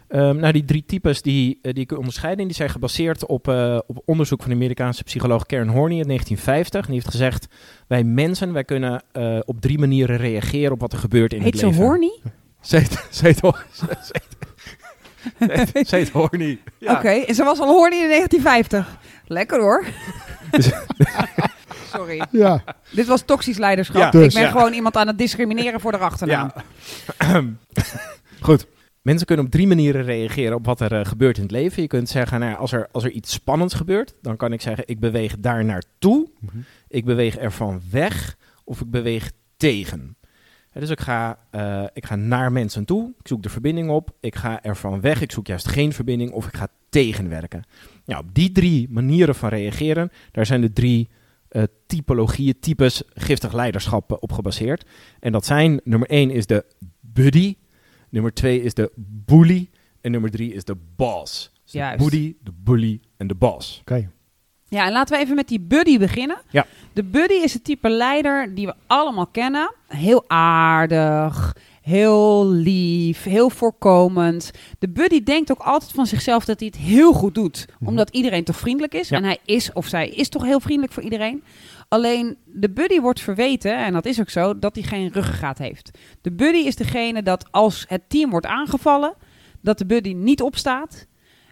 Ehm, 0.07 0.35
nou, 0.37 0.53
die 0.53 0.65
drie 0.65 0.83
types 0.85 1.21
die, 1.21 1.59
eh, 1.61 1.73
die 1.73 1.83
ik 1.83 1.97
onderscheiden, 1.97 2.45
die 2.47 2.55
zijn 2.55 2.69
gebaseerd 2.69 3.25
op, 3.25 3.47
eh, 3.47 3.77
op 3.87 4.01
onderzoek 4.05 4.39
van 4.41 4.49
de 4.49 4.55
Amerikaanse 4.55 5.03
psycholoog 5.03 5.45
Karen 5.45 5.67
Horney 5.67 5.97
in 5.97 6.07
1950. 6.07 6.79
En 6.81 6.85
die 6.91 6.95
heeft 7.01 7.11
gezegd, 7.11 7.47
wij 7.87 8.03
mensen, 8.03 8.53
wij 8.53 8.63
kunnen 8.63 9.03
eh, 9.11 9.39
op 9.45 9.61
drie 9.61 9.79
manieren 9.79 10.17
reageren 10.17 10.71
op 10.71 10.79
wat 10.79 10.93
er 10.93 10.99
gebeurt 10.99 11.33
in 11.33 11.41
Heet 11.41 11.51
het 11.51 11.59
ze 11.59 11.65
leven. 11.65 11.85
heet, 12.61 13.07
ze 13.11 13.25
heet, 13.25 13.39
Hor- 13.39 13.65
ze 13.73 13.85
heet- 13.89 14.05
ze 14.05 15.71
heet- 15.73 15.87
ze 15.87 15.95
heet 15.95 16.09
Horny. 16.09 16.59
Ja. 16.77 16.93
Oké, 16.93 17.09
en 17.09 17.35
ze 17.35 17.43
was 17.43 17.59
al 17.59 17.67
horny 17.67 17.95
in 17.95 18.07
1950. 18.09 18.97
Lekker 19.25 19.59
hoor. 19.59 19.83
Sorry. 21.93 22.21
Ja, 22.31 22.63
Dit 22.91 23.07
was 23.07 23.21
toxisch 23.21 23.57
leiderschap. 23.57 24.01
Ja, 24.01 24.09
dus. 24.11 24.25
ik 24.27 24.33
ben 24.33 24.41
Ja. 24.41 24.49
gewoon 24.51 24.73
iemand 24.73 24.95
aan 24.97 25.07
het 25.07 25.17
discrimineren 25.17 25.79
voor 25.79 25.91
de 25.91 25.97
achternaam. 25.97 26.51
Ja. 27.19 27.43
Goed. 28.41 28.67
Mensen 29.07 29.25
kunnen 29.25 29.45
op 29.45 29.51
drie 29.51 29.67
manieren 29.67 30.03
reageren 30.03 30.55
op 30.55 30.65
wat 30.65 30.81
er 30.81 30.93
eh, 30.93 31.05
gebeurt 31.05 31.37
in 31.37 31.43
het 31.43 31.51
leven. 31.51 31.81
Je 31.81 31.87
kunt 31.87 32.09
zeggen, 32.09 32.39
nou 32.39 32.51
ja, 32.51 32.57
als, 32.57 32.71
er, 32.71 32.87
als 32.91 33.03
er 33.03 33.11
iets 33.11 33.31
spannends 33.31 33.73
gebeurt, 33.73 34.13
dan 34.21 34.37
kan 34.37 34.53
ik 34.53 34.61
zeggen, 34.61 34.83
ik 34.87 34.99
beweeg 34.99 35.39
daar 35.39 35.65
naartoe. 35.65 36.29
Mhm. 36.39 36.57
Ik 36.87 37.05
beweeg 37.05 37.37
ervan 37.37 37.81
weg 37.91 38.37
of 38.63 38.81
ik 38.81 38.91
beweeg 38.91 39.31
tegen. 39.57 40.17
Dus 40.73 40.89
ik 40.89 40.99
ga, 40.99 41.37
eh, 41.51 41.83
ik 41.93 42.05
ga 42.05 42.15
naar 42.15 42.51
mensen 42.51 42.85
toe, 42.85 43.13
ik 43.19 43.27
zoek 43.27 43.43
de 43.43 43.49
verbinding 43.49 43.89
op, 43.89 44.11
ik 44.19 44.35
ga 44.35 44.63
ervan 44.63 45.01
weg, 45.01 45.21
ik 45.21 45.31
zoek 45.31 45.47
juist 45.47 45.67
geen 45.67 45.93
verbinding 45.93 46.31
of 46.31 46.47
ik 46.47 46.55
ga 46.55 46.67
tegenwerken. 46.89 47.63
Nou, 48.05 48.23
op 48.23 48.33
die 48.33 48.51
drie 48.51 48.87
manieren 48.89 49.35
van 49.35 49.49
reageren, 49.49 50.11
daar 50.31 50.45
zijn 50.45 50.61
de 50.61 50.73
drie 50.73 51.09
eh, 51.47 51.63
typologieën, 51.85 52.59
types 52.59 53.03
giftig 53.13 53.53
leiderschap 53.53 54.17
op 54.19 54.31
gebaseerd. 54.31 54.85
En 55.19 55.31
dat 55.31 55.45
zijn, 55.45 55.81
nummer 55.83 56.09
één 56.09 56.29
is 56.29 56.45
de 56.45 56.65
buddy, 56.99 57.55
nummer 58.09 58.33
twee 58.33 58.61
is 58.61 58.73
de 58.73 58.91
bully 58.95 59.69
en 60.01 60.11
nummer 60.11 60.29
drie 60.31 60.53
is 60.53 60.63
de 60.63 60.77
boss. 60.95 61.51
Dus 61.63 61.71
de 61.71 61.77
Juist. 61.77 61.97
buddy, 62.03 62.35
de 62.43 62.51
bully 62.63 62.99
en 63.17 63.27
de 63.27 63.35
boss. 63.35 63.79
oké. 63.81 64.09
Ja, 64.69 64.85
en 64.85 64.91
laten 64.91 65.15
we 65.17 65.23
even 65.23 65.35
met 65.35 65.47
die 65.47 65.59
buddy 65.59 65.97
beginnen. 65.97 66.37
Ja. 66.49 66.65
De 66.93 67.03
buddy 67.03 67.33
is 67.33 67.53
het 67.53 67.63
type 67.63 67.89
leider 67.89 68.55
die 68.55 68.65
we 68.65 68.73
allemaal 68.87 69.27
kennen. 69.27 69.73
Heel 69.87 70.23
aardig, 70.27 71.55
heel 71.81 72.47
lief, 72.49 73.23
heel 73.23 73.49
voorkomend. 73.49 74.51
De 74.79 74.89
buddy 74.89 75.23
denkt 75.23 75.51
ook 75.51 75.59
altijd 75.59 75.91
van 75.91 76.05
zichzelf 76.07 76.45
dat 76.45 76.59
hij 76.59 76.67
het 76.73 76.81
heel 76.81 77.13
goed 77.13 77.35
doet. 77.35 77.65
Mhm. 77.79 77.89
Omdat 77.89 78.09
iedereen 78.09 78.43
toch 78.43 78.57
vriendelijk 78.57 78.93
is. 78.93 79.09
Ja. 79.09 79.17
En 79.17 79.23
hij 79.23 79.37
is 79.45 79.73
of 79.73 79.87
zij 79.87 80.09
is 80.09 80.29
toch 80.29 80.43
heel 80.43 80.59
vriendelijk 80.59 80.93
voor 80.93 81.03
iedereen. 81.03 81.43
Alleen 81.87 82.37
de 82.45 82.69
buddy 82.69 82.99
wordt 82.99 83.21
verweten, 83.21 83.77
en 83.77 83.93
dat 83.93 84.05
is 84.05 84.19
ook 84.19 84.29
zo, 84.29 84.59
dat 84.59 84.75
hij 84.75 84.83
geen 84.83 85.11
ruggengraat 85.11 85.57
heeft. 85.57 85.97
De 86.21 86.31
buddy 86.31 86.57
is 86.57 86.75
degene 86.75 87.23
dat 87.23 87.51
als 87.51 87.85
het 87.87 88.01
team 88.07 88.29
wordt 88.29 88.45
aangevallen, 88.45 89.13
dat 89.61 89.77
de 89.77 89.85
buddy 89.85 90.13
niet 90.13 90.41
opstaat. 90.41 91.07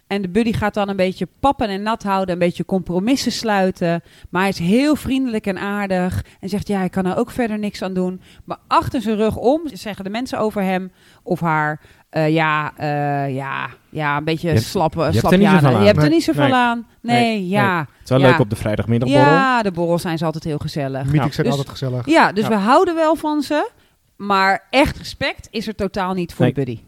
En 0.06 0.22
de 0.22 0.28
buddy 0.28 0.52
gaat 0.52 0.74
dan 0.74 0.88
een 0.88 0.96
beetje 0.96 1.28
pappen 1.40 1.68
en 1.68 1.82
nat 1.82 2.02
houden, 2.02 2.32
een 2.32 2.38
beetje 2.38 2.64
compromissen 2.64 3.32
sluiten. 3.32 4.02
Maar 4.30 4.40
hij 4.40 4.50
is 4.50 4.58
heel 4.58 4.96
vriendelijk 4.96 5.46
en 5.46 5.58
aardig. 5.58 6.24
En 6.40 6.48
zegt, 6.48 6.68
ja, 6.68 6.82
ik 6.82 6.90
kan 6.90 7.06
er 7.06 7.16
ook 7.16 7.30
verder 7.30 7.58
niks 7.58 7.82
aan 7.82 7.94
doen. 7.94 8.20
Maar 8.44 8.58
achter 8.66 9.00
zijn 9.02 9.16
rug 9.16 9.36
om 9.36 9.60
zeggen 9.72 10.04
de 10.04 10.10
mensen 10.10 10.38
over 10.38 10.62
hem 10.62 10.92
of 11.22 11.40
haar... 11.40 11.80
eh, 12.10 12.28
ja, 12.32 12.72
eh, 12.76 13.34
ja, 13.34 13.68
ja, 13.90 14.16
een 14.16 14.24
beetje 14.24 14.48
hebt- 14.48 14.62
slappe, 14.62 14.98
je 14.98 15.04
hebt 15.04 15.32
er 15.32 15.38
niet 15.38 15.48
zoveel 15.48 15.70
Je 15.70 15.76
aan. 15.76 15.82
hebt 15.84 15.96
er 15.96 16.02
Nee. 16.02 16.12
niet 16.12 16.22
zoveel 16.24 16.42
Nee. 16.42 16.52
aan. 16.54 16.86
Nee, 17.02 17.20
Nee. 17.20 17.48
ja. 17.48 17.78
Het 17.78 17.88
is 18.04 18.08
wel 18.10 18.20
Ja. 18.20 18.28
leuk 18.30 18.38
op 18.38 18.50
de 18.50 18.56
vrijdagmiddagborrel. 18.56 19.26
Ja, 19.32 19.62
de 19.62 19.70
borrels 19.72 20.02
zijn 20.02 20.18
ze 20.18 20.24
altijd 20.24 20.44
heel 20.44 20.58
gezellig. 20.58 21.04
Meetings 21.04 21.34
zijn 21.34 21.46
dus- 21.46 21.56
altijd 21.56 21.78
gezellig. 21.78 22.06
Ja, 22.06 22.32
dus 22.32 22.42
Ja. 22.44 22.48
we 22.50 22.54
houden 22.56 22.94
wel 22.94 23.16
van 23.16 23.42
ze. 23.42 23.70
Maar 24.16 24.66
echt 24.70 24.96
respect 24.98 25.48
is 25.50 25.66
er 25.66 25.74
totaal 25.74 26.14
niet 26.14 26.34
voor 26.34 26.44
Nee. 26.44 26.54
de 26.54 26.64
buddy. 26.64 26.80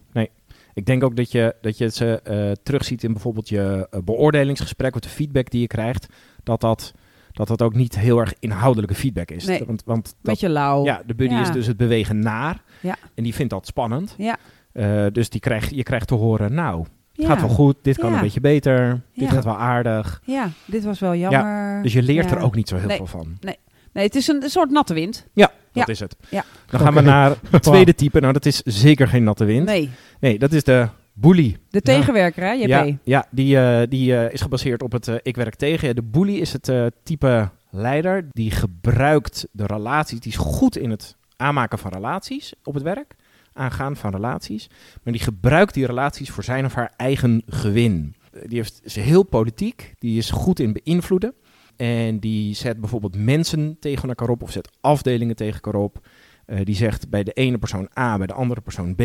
Ik 0.74 0.86
denk 0.86 1.04
ook 1.04 1.16
dat 1.16 1.32
je, 1.32 1.54
dat 1.60 1.78
je 1.78 1.88
ze 1.90 2.20
eh, 2.22 2.50
terugziet 2.62 3.04
in 3.04 3.12
bijvoorbeeld 3.12 3.48
je 3.48 3.88
beoordelingsgesprek 4.04 4.94
of 4.94 5.00
de 5.00 5.08
feedback 5.08 5.50
die 5.50 5.60
je 5.60 5.66
krijgt. 5.66 6.06
Dat 6.42 6.60
dat, 6.60 6.92
dat 7.32 7.48
dat 7.48 7.62
ook 7.62 7.74
niet 7.74 7.98
heel 7.98 8.18
erg 8.18 8.34
inhoudelijke 8.38 8.94
feedback 8.94 9.30
is. 9.30 9.44
Nee. 9.46 9.62
Want, 9.66 9.82
want 9.84 10.04
dat, 10.04 10.14
Beetje 10.22 10.48
lauw. 10.48 10.84
ja, 10.84 11.02
de 11.06 11.14
buddy 11.14 11.34
Ja. 11.34 11.40
is 11.40 11.50
dus 11.50 11.66
het 11.66 11.76
bewegen 11.76 12.18
naar. 12.18 12.62
Ja. 12.80 12.96
En 13.14 13.22
die 13.22 13.34
vindt 13.34 13.52
dat 13.52 13.66
spannend. 13.66 14.14
Ja. 14.18 14.36
Eh, 14.72 15.06
dus 15.12 15.30
die 15.30 15.40
krijg, 15.40 15.70
je 15.70 15.82
krijgt 15.82 16.06
te 16.08 16.14
horen, 16.14 16.54
nou, 16.54 16.78
het 16.80 16.88
Ja. 17.12 17.26
gaat 17.26 17.40
wel 17.40 17.48
goed, 17.48 17.76
dit 17.82 17.98
kan 17.98 18.10
Ja. 18.10 18.16
een 18.16 18.22
beetje 18.22 18.40
beter, 18.40 19.00
dit 19.14 19.24
Ja. 19.28 19.30
gaat 19.34 19.44
wel 19.44 19.58
aardig. 19.58 20.22
Ja, 20.24 20.48
dit 20.64 20.84
was 20.84 20.98
wel 20.98 21.14
jammer. 21.14 21.82
Dus 21.82 21.92
je 21.92 22.02
leert 22.02 22.30
Ja. 22.30 22.36
er 22.36 22.42
ook 22.42 22.54
niet 22.54 22.68
zo 22.68 22.76
heel 22.76 22.86
Nee. 22.86 22.96
veel 22.96 23.06
van. 23.06 23.36
Nee, 23.40 23.56
het 24.04 24.14
is 24.14 24.28
een, 24.28 24.42
een 24.42 24.50
soort 24.50 24.70
natte 24.70 24.94
wind. 24.94 25.26
Ja, 25.32 25.50
Ja. 25.72 25.80
dat 25.80 25.88
is 25.88 26.00
het. 26.00 26.16
Ja. 26.30 26.44
Dan 26.70 26.80
gaan 26.80 26.94
we 26.94 27.00
naar 27.00 27.36
het 27.50 27.62
tweede 27.62 27.94
type. 27.94 28.20
Nou, 28.20 28.32
dat 28.32 28.46
is 28.46 28.62
zeker 28.62 29.08
geen 29.08 29.24
natte 29.24 29.44
wind. 29.44 29.66
Nee, 29.66 29.90
Nee, 30.20 30.38
dat 30.38 30.52
is 30.52 30.64
de 30.64 30.88
bully. 31.12 31.56
de 31.70 31.80
tegenwerker, 31.80 32.42
hè, 32.42 32.52
JP. 32.52 32.66
Ja, 32.68 32.86
ja 33.04 33.26
die, 33.30 33.58
eh, 33.60 33.86
die 33.88 34.16
eh, 34.16 34.32
is 34.32 34.40
gebaseerd 34.40 34.82
op 34.82 34.92
het 34.92 35.10
ik 35.22 35.36
werk 35.36 35.54
tegen. 35.54 35.94
De 35.94 36.02
bully 36.02 36.34
is 36.34 36.52
het 36.52 36.68
eh, 36.68 36.86
type 37.02 37.48
leider 37.70 38.28
die 38.30 38.50
gebruikt 38.50 39.46
de 39.52 39.66
relaties. 39.66 40.20
Die 40.20 40.32
is 40.32 40.38
goed 40.38 40.76
in 40.76 40.90
het 40.90 41.16
aanmaken 41.36 41.78
van 41.78 41.92
relaties 41.92 42.52
op 42.64 42.74
het 42.74 42.82
werk. 42.82 43.14
Aangaan 43.58 43.96
van 43.96 44.10
relaties. 44.10 44.68
Maar 45.02 45.12
die 45.12 45.22
gebruikt 45.22 45.74
die 45.74 45.86
relaties 45.86 46.30
voor 46.30 46.44
zijn 46.44 46.64
of 46.64 46.74
haar 46.74 46.92
eigen 46.96 47.42
gewin. 47.46 48.14
Eh, 48.32 48.40
Die 48.46 48.56
heeft, 48.56 48.80
is 48.84 48.96
heel 48.96 49.22
politiek. 49.22 49.94
Die 49.98 50.18
is 50.18 50.30
goed 50.30 50.60
in 50.60 50.72
beïnvloeden. 50.82 51.34
En 51.76 52.18
die 52.18 52.54
zet 52.54 52.80
bijvoorbeeld 52.80 53.16
mensen 53.16 53.76
tegen 53.80 54.08
elkaar 54.08 54.28
op. 54.28 54.42
Of 54.42 54.50
zet 54.50 54.70
afdelingen 54.80 55.36
tegen 55.36 55.54
elkaar 55.54 55.80
op. 55.80 56.06
Eh, 56.46 56.58
die 56.64 56.74
zegt 56.74 57.08
bij 57.08 57.24
de 57.24 57.32
ene 57.32 57.58
persoon 57.58 57.88
A, 57.98 58.16
bij 58.16 58.26
de 58.26 58.32
andere 58.32 58.60
persoon 58.60 58.94
B. 58.94 59.02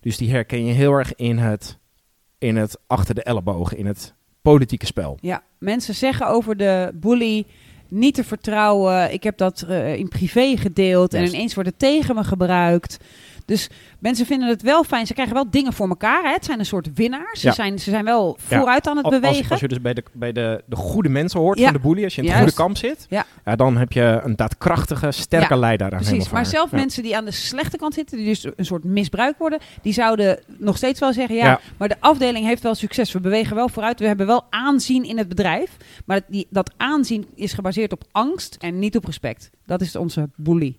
Dus 0.00 0.16
die 0.16 0.30
herken 0.30 0.64
je 0.64 0.72
heel 0.72 0.92
erg 0.92 1.14
in 1.14 1.38
het, 1.38 1.78
in 2.38 2.56
het 2.56 2.78
achter 2.86 3.14
de 3.14 3.22
ellebogen, 3.22 3.76
in 3.76 3.86
het 3.86 4.14
politieke 4.42 4.86
spel. 4.86 5.18
Ja, 5.20 5.42
mensen 5.58 5.94
zeggen 5.94 6.28
over 6.28 6.56
de 6.56 6.90
bully 6.94 7.46
niet 7.88 8.14
te 8.14 8.24
vertrouwen. 8.24 9.12
Ik 9.12 9.22
heb 9.22 9.38
dat 9.38 9.62
eh, 9.62 9.96
in 9.96 10.08
privé 10.08 10.56
gedeeld 10.56 11.14
en 11.14 11.24
ineens 11.26 11.54
wordt 11.54 11.68
het 11.70 11.78
tegen 11.78 12.14
me 12.14 12.24
gebruikt. 12.24 12.96
Dus 13.46 13.68
mensen 13.98 14.26
vinden 14.26 14.48
het 14.48 14.62
wel 14.62 14.84
fijn. 14.84 15.06
Ze 15.06 15.12
krijgen 15.12 15.34
wel 15.34 15.50
dingen 15.50 15.72
voor 15.72 15.88
elkaar. 15.88 16.22
Hè. 16.24 16.32
Het 16.32 16.44
zijn 16.44 16.58
een 16.58 16.66
soort 16.66 16.88
winnaars. 16.94 17.40
Ze, 17.40 17.46
Ja. 17.46 17.52
zijn, 17.52 17.78
ze 17.78 17.90
zijn 17.90 18.04
wel 18.04 18.36
Ja. 18.48 18.56
vooruit 18.56 18.88
aan 18.88 18.96
het 18.96 19.04
Als, 19.04 19.14
als, 19.14 19.22
bewegen. 19.22 19.50
als 19.50 19.60
je 19.60 19.68
dus 19.68 19.80
bij 19.80 19.94
de, 19.94 20.02
bij 20.12 20.32
de, 20.32 20.62
de 20.66 20.76
goede 20.76 21.08
mensen 21.08 21.40
hoort 21.40 21.58
Ja. 21.58 21.64
van 21.64 21.72
de 21.72 21.80
bully, 21.80 22.04
als 22.04 22.14
je 22.14 22.22
in 22.22 22.28
het 22.28 22.38
goede 22.38 22.54
kamp 22.54 22.76
zit, 22.76 23.06
Ja. 23.08 23.56
dan 23.56 23.76
heb 23.76 23.92
je 23.92 24.20
een 24.24 24.36
daadkrachtige, 24.36 25.10
sterke 25.10 25.56
leider 25.56 25.86
aan 25.92 25.98
Precies, 25.98 26.30
maar 26.30 26.48
Ja. 26.50 26.66
mensen 26.70 27.02
die 27.02 27.16
aan 27.16 27.24
de 27.24 27.30
slechte 27.30 27.76
kant 27.76 27.94
zitten, 27.94 28.16
die 28.16 28.26
dus 28.26 28.46
een 28.56 28.64
soort 28.64 28.84
misbruik 28.84 29.38
worden, 29.38 29.58
die 29.82 29.92
zouden 29.92 30.38
nog 30.58 30.76
steeds 30.76 31.00
wel 31.00 31.12
zeggen, 31.12 31.36
ja, 31.36 31.60
maar 31.76 31.88
de 31.88 31.96
afdeling 32.00 32.46
heeft 32.46 32.62
wel 32.62 32.74
succes. 32.74 33.12
We 33.12 33.20
bewegen 33.20 33.56
wel 33.56 33.68
vooruit, 33.68 33.98
we 33.98 34.06
hebben 34.06 34.26
wel 34.26 34.44
aanzien 34.50 35.04
in 35.04 35.18
het 35.18 35.28
bedrijf. 35.28 35.76
Maar 36.04 36.20
dat, 36.20 36.28
die, 36.30 36.46
dat 36.50 36.72
aanzien 36.76 37.26
is 37.34 37.52
gebaseerd 37.52 37.92
op 37.92 38.04
angst 38.12 38.56
en 38.60 38.78
niet 38.78 38.96
op 38.96 39.04
respect. 39.04 39.50
Dat 39.66 39.80
is 39.80 39.96
onze 39.96 40.28
bully. 40.36 40.76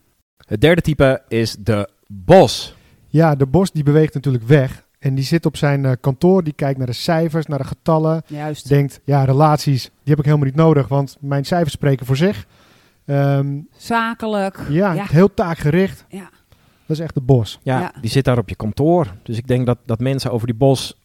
Het 0.47 0.61
derde 0.61 0.81
type 0.81 1.21
is 1.27 1.55
de 1.59 1.89
bos. 2.07 2.75
Ja, 3.07 3.35
de 3.35 3.45
bos 3.45 3.71
die 3.71 3.83
beweegt 3.83 4.13
natuurlijk 4.13 4.43
weg. 4.43 4.85
En 4.99 5.15
die 5.15 5.23
zit 5.23 5.45
op 5.45 5.57
zijn 5.57 5.85
eh, 5.85 5.91
kantoor, 6.01 6.43
die 6.43 6.53
kijkt 6.53 6.77
naar 6.77 6.87
de 6.87 6.93
cijfers, 6.93 7.45
naar 7.45 7.57
de 7.57 7.63
getallen. 7.63 8.21
Juist. 8.27 8.67
Denkt, 8.67 8.99
ja, 9.03 9.23
relaties, 9.23 9.83
die 9.83 9.91
heb 10.03 10.19
ik 10.19 10.25
helemaal 10.25 10.45
niet 10.45 10.55
nodig, 10.55 10.87
want 10.87 11.17
mijn 11.19 11.45
cijfers 11.45 11.73
spreken 11.73 12.05
voor 12.05 12.17
zich. 12.17 12.45
Ehm, 13.05 13.57
Zakelijk. 13.77 14.59
ja, 14.69 14.93
Ja. 14.93 15.05
heel 15.09 15.33
taakgericht. 15.33 16.05
Ja. 16.09 16.29
Dat 16.85 16.97
is 16.97 16.99
echt 16.99 17.13
de 17.13 17.21
bos. 17.21 17.59
Ja, 17.63 17.79
Ja. 17.79 17.91
die 18.01 18.09
zit 18.09 18.25
daar 18.25 18.37
op 18.37 18.49
je 18.49 18.55
kantoor. 18.55 19.13
Dus 19.23 19.37
ik 19.37 19.47
denk 19.47 19.65
dat, 19.65 19.77
dat 19.85 19.99
mensen 19.99 20.31
over 20.31 20.47
die 20.47 20.55
bos, 20.55 20.99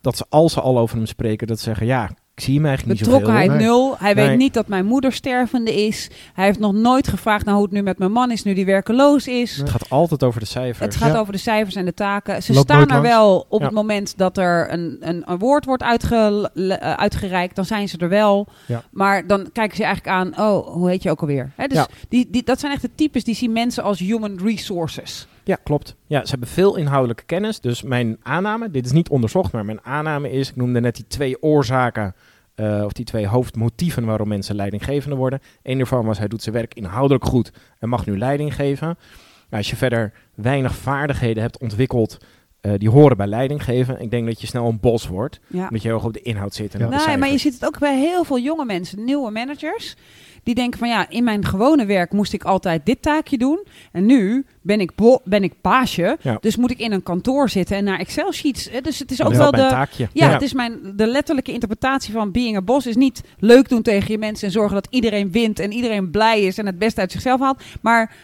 dat 0.00 0.16
ze 0.16 0.24
als 0.28 0.52
ze 0.52 0.60
al 0.60 0.78
over 0.78 0.96
hem 0.96 1.06
spreken, 1.06 1.46
dat 1.46 1.58
ze 1.58 1.64
zeggen, 1.64 1.86
ja, 1.86 2.10
ik 2.34 2.42
zie 2.42 2.54
hem 2.54 2.66
eigenlijk 2.66 2.98
niet. 3.00 3.08
Betrokkenheid 3.08 3.52
nul. 3.60 3.94
Hij 3.98 4.14
Nee. 4.14 4.26
weet 4.28 4.38
niet 4.38 4.54
dat 4.54 4.68
mijn 4.68 4.86
moeder 4.86 5.12
stervende 5.12 5.84
is. 5.86 6.10
Hij 6.34 6.44
heeft 6.44 6.58
nog 6.58 6.72
nooit 6.72 7.08
gevraagd 7.08 7.44
naar 7.44 7.54
hoe 7.54 7.62
het 7.64 7.72
nu 7.72 7.82
met 7.82 7.98
mijn 7.98 8.12
man 8.12 8.30
is, 8.30 8.42
nu 8.42 8.54
die 8.54 8.64
werkeloos 8.64 9.26
is. 9.26 9.56
Het 9.56 9.70
gaat 9.70 9.90
altijd 9.90 10.22
over 10.22 10.40
de 10.40 10.46
cijfers. 10.46 10.78
Het 10.78 10.96
gaat 10.96 11.12
Ja. 11.12 11.18
over 11.18 11.32
de 11.32 11.38
cijfers 11.38 11.74
en 11.74 11.84
de 11.84 11.94
taken. 11.94 12.42
Ze 12.42 12.52
Loopt 12.52 12.64
staan 12.70 12.80
er 12.82 12.86
langs. 12.88 13.08
wel 13.08 13.46
op 13.48 13.60
Ja. 13.60 13.66
het 13.66 13.74
moment 13.74 14.18
dat 14.18 14.38
er 14.38 14.72
een, 14.72 14.96
een, 15.00 15.22
een 15.26 15.38
woord 15.38 15.64
wordt 15.64 15.82
uitge, 15.82 16.50
eh, 16.54 16.92
uitgereikt. 16.92 17.56
Dan 17.56 17.64
zijn 17.64 17.88
ze 17.88 17.98
er 17.98 18.08
wel. 18.08 18.46
Ja. 18.66 18.82
Maar 18.90 19.26
dan 19.26 19.48
kijken 19.52 19.76
ze 19.76 19.84
eigenlijk 19.84 20.16
aan, 20.16 20.46
oh, 20.48 20.66
hoe 20.74 20.88
heet 20.88 21.02
je 21.02 21.10
ook 21.10 21.20
alweer? 21.20 21.52
Hè, 21.56 21.66
dus 21.66 21.78
Ja. 21.78 21.86
die, 22.08 22.28
die, 22.30 22.42
dat 22.42 22.60
zijn 22.60 22.72
echt 22.72 22.82
de 22.82 22.90
types 22.94 23.24
die 23.24 23.34
zien 23.34 23.52
mensen 23.52 23.82
als 23.82 23.98
human 23.98 24.38
resources. 24.44 25.26
Ja, 25.44 25.56
klopt. 25.64 25.96
Ja, 26.06 26.24
ze 26.24 26.30
hebben 26.30 26.48
veel 26.48 26.76
inhoudelijke 26.76 27.24
kennis. 27.24 27.60
Dus 27.60 27.82
mijn 27.82 28.16
aanname, 28.22 28.70
dit 28.70 28.84
is 28.84 28.92
niet 28.92 29.08
onderzocht, 29.08 29.52
maar 29.52 29.64
mijn 29.64 29.84
aanname 29.84 30.30
is, 30.30 30.48
ik 30.48 30.56
noemde 30.56 30.80
net 30.80 30.96
die 30.96 31.06
twee 31.08 31.42
oorzaken, 31.42 32.14
eh, 32.54 32.82
of 32.84 32.92
die 32.92 33.04
twee 33.04 33.26
hoofdmotieven 33.26 34.04
waarom 34.04 34.28
mensen 34.28 34.54
leidinggevende 34.54 35.16
worden. 35.16 35.40
Eén 35.62 35.76
daarvan 35.76 36.06
was, 36.06 36.18
hij 36.18 36.28
doet 36.28 36.42
zijn 36.42 36.54
werk 36.54 36.74
inhoudelijk 36.74 37.24
goed 37.24 37.52
en 37.78 37.88
mag 37.88 38.06
nu 38.06 38.18
leiding 38.18 38.54
geven. 38.54 38.86
Nou, 38.86 39.64
als 39.64 39.70
je 39.70 39.76
verder 39.76 40.12
weinig 40.34 40.74
vaardigheden 40.74 41.42
hebt 41.42 41.58
ontwikkeld, 41.58 42.18
eh, 42.62 42.72
die 42.78 42.90
horen 42.90 43.16
bij 43.16 43.26
leiding 43.26 43.64
geven. 43.64 44.00
Ik 44.00 44.10
denk 44.10 44.26
dat 44.26 44.40
je 44.40 44.46
snel 44.46 44.68
een 44.68 44.80
bos 44.80 45.06
wordt, 45.08 45.40
Ja. 45.46 45.62
omdat 45.66 45.82
je 45.82 45.88
heel 45.88 45.96
erg 45.96 46.06
op 46.06 46.12
de 46.12 46.22
inhoud 46.22 46.54
zit 46.54 46.74
en 46.74 46.78
Ja. 46.80 46.86
op 46.86 46.92
de 46.92 47.02
Nee, 47.06 47.16
maar 47.16 47.30
je 47.30 47.38
ziet 47.38 47.54
het 47.54 47.66
ook 47.66 47.78
bij 47.78 47.98
heel 47.98 48.24
veel 48.24 48.38
jonge 48.38 48.64
mensen, 48.64 49.04
nieuwe 49.04 49.30
managers. 49.30 49.96
Die 50.42 50.54
denken 50.54 50.78
van 50.78 50.88
ja, 50.88 51.08
in 51.10 51.24
mijn 51.24 51.44
gewone 51.44 51.86
werk 51.86 52.12
moest 52.12 52.32
ik 52.32 52.44
altijd 52.44 52.86
dit 52.86 53.02
taakje 53.02 53.38
doen. 53.38 53.64
En 53.92 54.06
nu 54.06 54.44
ben 54.62 54.80
ik, 54.80 54.94
bo- 54.94 55.20
ben 55.24 55.42
ik 55.42 55.52
paasje. 55.60 56.16
Ja. 56.20 56.36
Dus 56.40 56.56
moet 56.56 56.70
ik 56.70 56.78
in 56.78 56.92
een 56.92 57.02
kantoor 57.02 57.48
zitten 57.48 57.76
en 57.76 57.84
naar 57.84 57.98
Excel 57.98 58.32
sheets. 58.32 58.68
Eh, 58.68 58.82
Dus 58.82 58.98
het 58.98 59.10
is 59.10 59.22
ook 59.22 59.32
wel 59.34 59.50
de, 59.50 59.56
taakje. 59.56 60.08
Ja, 60.12 60.28
het 60.30 60.42
is 60.42 60.52
mijn, 60.52 60.78
de 60.96 61.06
letterlijke 61.06 61.52
interpretatie 61.52 62.12
van 62.12 62.30
being 62.32 62.56
a 62.56 62.62
boss 62.62 62.86
is 62.86 62.96
niet 62.96 63.22
leuk 63.38 63.68
doen 63.68 63.82
tegen 63.82 64.10
je 64.12 64.18
mensen 64.18 64.46
en 64.46 64.52
zorgen 64.52 64.74
dat 64.74 64.86
iedereen 64.90 65.32
wint 65.32 65.58
en 65.58 65.72
iedereen 65.72 66.10
blij 66.10 66.40
is 66.42 66.58
en 66.58 66.66
het 66.66 66.78
beste 66.78 67.00
uit 67.00 67.12
zichzelf 67.12 67.40
haalt. 67.40 67.62
Maar 67.80 68.14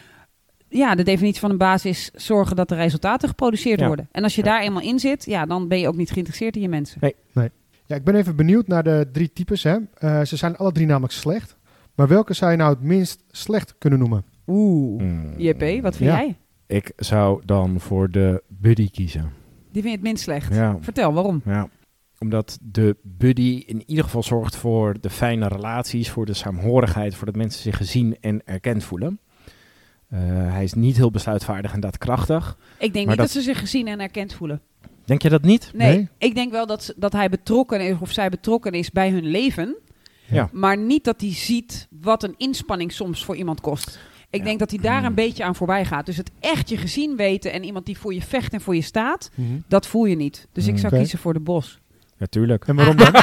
ja, 0.68 0.94
de 0.94 1.02
definitie 1.02 1.40
van 1.40 1.50
een 1.50 1.58
baas 1.58 1.84
is 1.84 2.10
zorgen 2.14 2.56
dat 2.56 2.68
de 2.68 2.74
resultaten 2.74 3.28
geproduceerd 3.28 3.80
Ja. 3.80 3.86
worden. 3.86 4.08
En 4.12 4.22
als 4.22 4.34
je 4.34 4.44
Ja. 4.44 4.48
daar 4.50 4.62
eenmaal 4.62 4.82
in 4.82 4.98
zit, 4.98 5.24
ja, 5.24 5.46
dan 5.46 5.68
ben 5.68 5.78
je 5.78 5.88
ook 5.88 5.96
niet 5.96 6.10
geïnteresseerd 6.10 6.56
in 6.56 6.62
je 6.62 6.68
mensen. 6.68 7.00
Ja, 7.86 7.96
ik 7.96 8.04
ben 8.04 8.14
even 8.14 8.36
benieuwd 8.36 8.66
naar 8.68 8.82
de 8.82 9.08
drie 9.12 9.32
types. 9.32 9.62
Hè. 9.62 9.76
Eh, 9.94 10.20
ze 10.24 10.36
zijn 10.36 10.56
alle 10.56 10.72
drie 10.72 10.86
namelijk 10.86 11.12
slecht. 11.12 11.56
Maar 11.94 12.08
welke 12.08 12.34
zou 12.34 12.50
je 12.50 12.56
nou 12.56 12.70
het 12.70 12.82
minst 12.82 13.22
slecht 13.30 13.74
kunnen 13.78 13.98
noemen? 13.98 14.24
Oeh. 14.46 15.02
Mm. 15.02 15.34
JP, 15.36 15.82
wat 15.82 15.96
vind 15.96 16.10
Ja. 16.10 16.16
jij? 16.16 16.36
Ik 16.66 16.92
zou 16.96 17.42
dan 17.44 17.80
voor 17.80 18.10
de 18.10 18.42
buddy 18.48 18.90
kiezen. 18.90 19.20
Die 19.72 19.82
vind 19.82 19.84
je 19.84 19.90
het 19.90 20.02
minst 20.02 20.22
slecht. 20.22 20.54
Ja. 20.54 20.76
Vertel, 20.80 21.12
waarom? 21.12 21.42
Ja, 21.44 21.68
omdat 22.18 22.58
de 22.62 22.96
buddy 23.02 23.62
in 23.66 23.82
ieder 23.86 24.04
geval 24.04 24.22
zorgt 24.22 24.56
voor 24.56 24.96
de 25.00 25.10
fijne 25.10 25.48
relaties, 25.48 26.10
voor 26.10 26.26
de 26.26 26.34
saamhorigheid, 26.34 27.14
voor 27.14 27.26
dat 27.26 27.36
mensen 27.36 27.62
zich 27.62 27.76
gezien 27.76 28.16
en 28.20 28.42
erkend 28.44 28.84
voelen. 28.84 29.20
Eh, 30.08 30.18
hij 30.52 30.64
is 30.64 30.72
niet 30.72 30.96
heel 30.96 31.10
besluitvaardig 31.10 31.72
en 31.72 31.80
daadkrachtig. 31.80 32.56
Ik 32.78 32.92
denk 32.92 32.94
niet 32.94 33.06
dat... 33.06 33.16
dat- 33.16 33.30
ze 33.30 33.40
zich 33.40 33.58
gezien 33.58 33.86
en 33.88 34.00
erkend 34.00 34.34
voelen. 34.34 34.60
Denk 35.04 35.22
je 35.22 35.28
dat 35.28 35.42
niet? 35.42 35.70
Nee, 35.74 35.96
Nee? 35.96 36.08
ik 36.18 36.34
denk 36.34 36.52
wel 36.52 36.66
dat, 36.66 36.84
ze- 36.84 36.94
dat 36.96 37.12
hij 37.12 37.28
betrokken 37.28 37.80
is 37.80 37.94
of 38.00 38.12
zij 38.12 38.28
betrokken 38.28 38.72
is 38.72 38.90
bij 38.90 39.10
hun 39.10 39.26
leven. 39.26 39.76
Ja. 40.30 40.48
Maar 40.52 40.78
niet 40.78 41.04
dat 41.04 41.20
hij 41.20 41.32
ziet 41.34 41.88
wat 42.00 42.22
een 42.22 42.34
inspanning 42.36 42.92
soms 42.92 43.24
voor 43.24 43.36
iemand 43.36 43.60
kost. 43.60 43.98
Ik 44.30 44.38
Ja. 44.38 44.44
denk 44.44 44.58
dat 44.58 44.70
hij 44.70 44.78
daar 44.80 44.96
Hmm. 44.98 45.06
een 45.06 45.14
beetje 45.14 45.44
aan 45.44 45.54
voorbij 45.54 45.84
gaat. 45.84 46.06
Dus 46.06 46.16
het 46.16 46.30
echt 46.40 46.68
je 46.68 46.76
gezien 46.76 47.16
weten 47.16 47.52
en 47.52 47.64
iemand 47.64 47.86
die 47.86 47.98
voor 47.98 48.14
je 48.14 48.22
vecht 48.22 48.52
en 48.52 48.60
voor 48.60 48.74
je 48.74 48.82
staat, 48.82 49.30
Mhm. 49.34 49.48
dat 49.68 49.86
voel 49.86 50.04
je 50.04 50.16
niet. 50.16 50.48
Dus 50.52 50.64
ik 50.64 50.70
Hmm. 50.70 50.78
zou 50.80 50.94
kiezen 50.96 51.18
voor 51.18 51.32
de 51.32 51.40
bos. 51.40 51.78
Natuurlijk. 52.18 52.66
En 52.66 52.76
waarom 52.76 52.96
dan? 52.96 53.06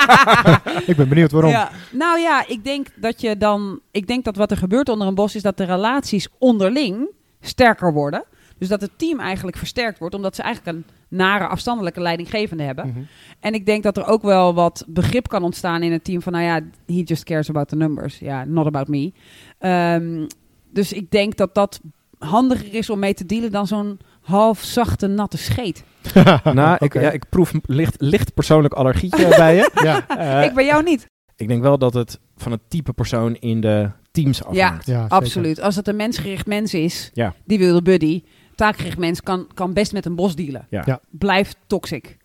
ik 0.91 0.95
ben 0.95 1.09
benieuwd 1.09 1.31
waarom. 1.31 1.51
Ja. 1.51 1.71
Nou 1.91 2.19
ja, 2.19 2.47
ik 2.47 2.63
denk 2.63 2.87
dat 2.95 3.21
je 3.21 3.37
dan. 3.37 3.79
Ik 3.91 4.07
denk 4.07 4.23
dat 4.23 4.35
wat 4.35 4.51
er 4.51 4.57
gebeurt 4.57 4.89
onder 4.89 5.07
een 5.07 5.15
bos 5.15 5.35
is 5.35 5.41
dat 5.41 5.57
de 5.57 5.63
relaties 5.63 6.27
onderling 6.37 7.09
sterker 7.41 7.93
worden. 7.93 8.23
Dus 8.57 8.67
dat 8.67 8.81
het 8.81 8.91
team 8.95 9.19
eigenlijk 9.19 9.57
versterkt 9.57 9.99
wordt, 9.99 10.15
omdat 10.15 10.35
ze 10.35 10.41
eigenlijk 10.41 10.77
een 10.77 10.85
nare 11.07 11.47
afstandelijke 11.47 12.01
leidinggevende 12.01 12.63
hebben. 12.63 12.87
Mhm. 12.87 12.99
En 13.39 13.53
ik 13.53 13.65
denk 13.65 13.83
dat 13.83 13.97
er 13.97 14.05
ook 14.05 14.21
wel 14.21 14.53
wat 14.53 14.85
begrip 14.87 15.27
kan 15.27 15.43
ontstaan 15.43 15.83
in 15.83 15.91
het 15.91 16.03
team 16.03 16.21
van, 16.21 16.33
nou 16.33 16.45
ja, 16.45 16.59
he 16.85 17.01
just 17.03 17.23
cares 17.23 17.49
about 17.49 17.67
the 17.67 17.75
numbers. 17.75 18.19
Ja, 18.19 18.45
not 18.45 18.65
about 18.65 18.87
me. 18.87 19.13
Ehm, 19.59 20.27
dus 20.71 20.93
ik 20.93 21.11
denk 21.11 21.35
dat 21.35 21.55
dat 21.55 21.81
handiger 22.17 22.73
is 22.73 22.89
om 22.89 22.99
mee 22.99 23.13
te 23.13 23.25
dealen 23.25 23.51
dan 23.51 23.67
zo'n 23.67 23.99
half 24.21 24.63
zachte, 24.63 25.07
natte 25.07 25.37
scheet. 25.37 25.83
nou, 26.53 26.77
ik, 26.79 26.93
ja, 26.93 27.11
ik 27.11 27.29
proef 27.29 27.53
licht, 27.65 27.95
licht 27.97 28.33
persoonlijk 28.33 28.73
allergietje 28.73 29.27
bij 29.27 29.55
je. 29.55 29.71
Ja, 29.83 30.07
Eh, 30.07 30.43
ik 30.43 30.53
bij 30.53 30.65
jou 30.65 30.83
niet. 30.83 31.05
ik 31.35 31.47
denk 31.47 31.61
wel 31.61 31.77
dat 31.77 31.93
het 31.93 32.19
van 32.37 32.51
het 32.51 32.61
type 32.67 32.93
persoon 32.93 33.35
in 33.35 33.61
de 33.61 33.89
teams 34.11 34.43
afhangt. 34.43 34.85
ja. 34.85 35.05
Absoluut. 35.09 35.59
Als 35.61 35.75
het 35.75 35.87
een 35.87 35.95
mensgericht 35.95 36.45
mens 36.45 36.73
is, 36.73 37.09
Ja. 37.13 37.33
die 37.45 37.57
wil 37.59 37.73
de 37.75 37.81
buddy. 37.81 38.23
Taakgericht 38.55 38.97
mens 38.97 39.21
kan, 39.21 39.47
kan 39.53 39.73
best 39.73 39.93
met 39.93 40.05
een 40.05 40.15
bos 40.15 40.35
dealen. 40.35 40.67
Ja. 40.69 40.81
Ja. 40.85 40.99
Blijft 41.09 41.57
toxic. 41.67 42.17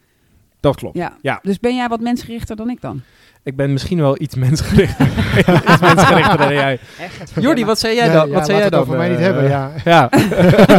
Dat 0.60 0.76
klopt. 0.76 0.96
Ja. 0.96 1.16
Ja. 1.20 1.38
Dus 1.42 1.60
ben 1.60 1.76
jij 1.76 1.88
wat 1.88 2.00
mensgerichter 2.00 2.56
dan 2.56 2.70
ik 2.70 2.80
dan? 2.80 3.02
Ik 3.42 3.56
ben 3.56 3.72
misschien 3.72 3.98
wel 3.98 4.20
iets 4.20 4.34
mensgerichter, 4.34 5.06
iets 5.72 5.80
mensgerichter 5.80 6.38
dan 6.38 6.52
jij. 6.52 6.78
Echt? 6.98 7.32
Jordi, 7.44 7.64
wat 7.64 7.78
zei 7.78 7.94
jij 7.94 8.06
Nee, 8.06 8.16
dan? 8.16 8.28
ja, 8.28 8.34
wat 8.34 8.46
zei 8.46 8.58
jij 8.58 8.70
dan? 8.70 8.80
over 8.80 8.96
mij 8.96 9.06
eh, 9.06 9.12
niet 9.12 9.20
hebben. 9.20 9.48
Ja. 9.48 9.72
ja. 9.84 10.10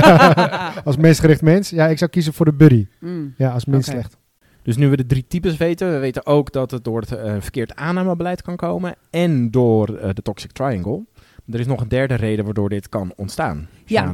als 0.86 0.98
mensgericht 0.98 1.42
mens, 1.42 1.70
ja, 1.70 1.88
ik 1.88 1.98
zou 1.98 2.10
kiezen 2.10 2.34
voor 2.34 2.46
de 2.46 2.54
buddy. 2.54 2.88
Mm. 3.00 3.34
Ja, 3.38 3.50
als 3.52 3.66
minst 3.66 3.90
slecht. 3.90 4.18
Dus 4.64 4.78
nu 4.78 4.90
we 4.90 4.98
de 4.98 5.06
drie 5.06 5.26
types 5.28 5.58
weten, 5.58 5.92
we 5.92 5.98
weten 5.98 6.26
ook 6.26 6.52
dat 6.52 6.72
het 6.72 6.84
door 6.84 7.02
het 7.02 7.12
eh, 7.12 7.34
verkeerd 7.40 7.76
aannamebeleid 7.76 8.42
kan 8.42 8.56
komen 8.56 8.96
en 9.10 9.52
door 9.52 9.96
eh, 9.96 10.10
de 10.14 10.22
toxic 10.22 10.52
triangle. 10.52 11.04
Er 11.52 11.60
is 11.60 11.66
nog 11.66 11.82
een 11.82 11.88
derde 11.88 12.16
reden 12.16 12.46
waardoor 12.46 12.70
dit 12.70 12.90
kan 12.90 13.14
ontstaan. 13.16 13.68
Ja. 13.86 14.14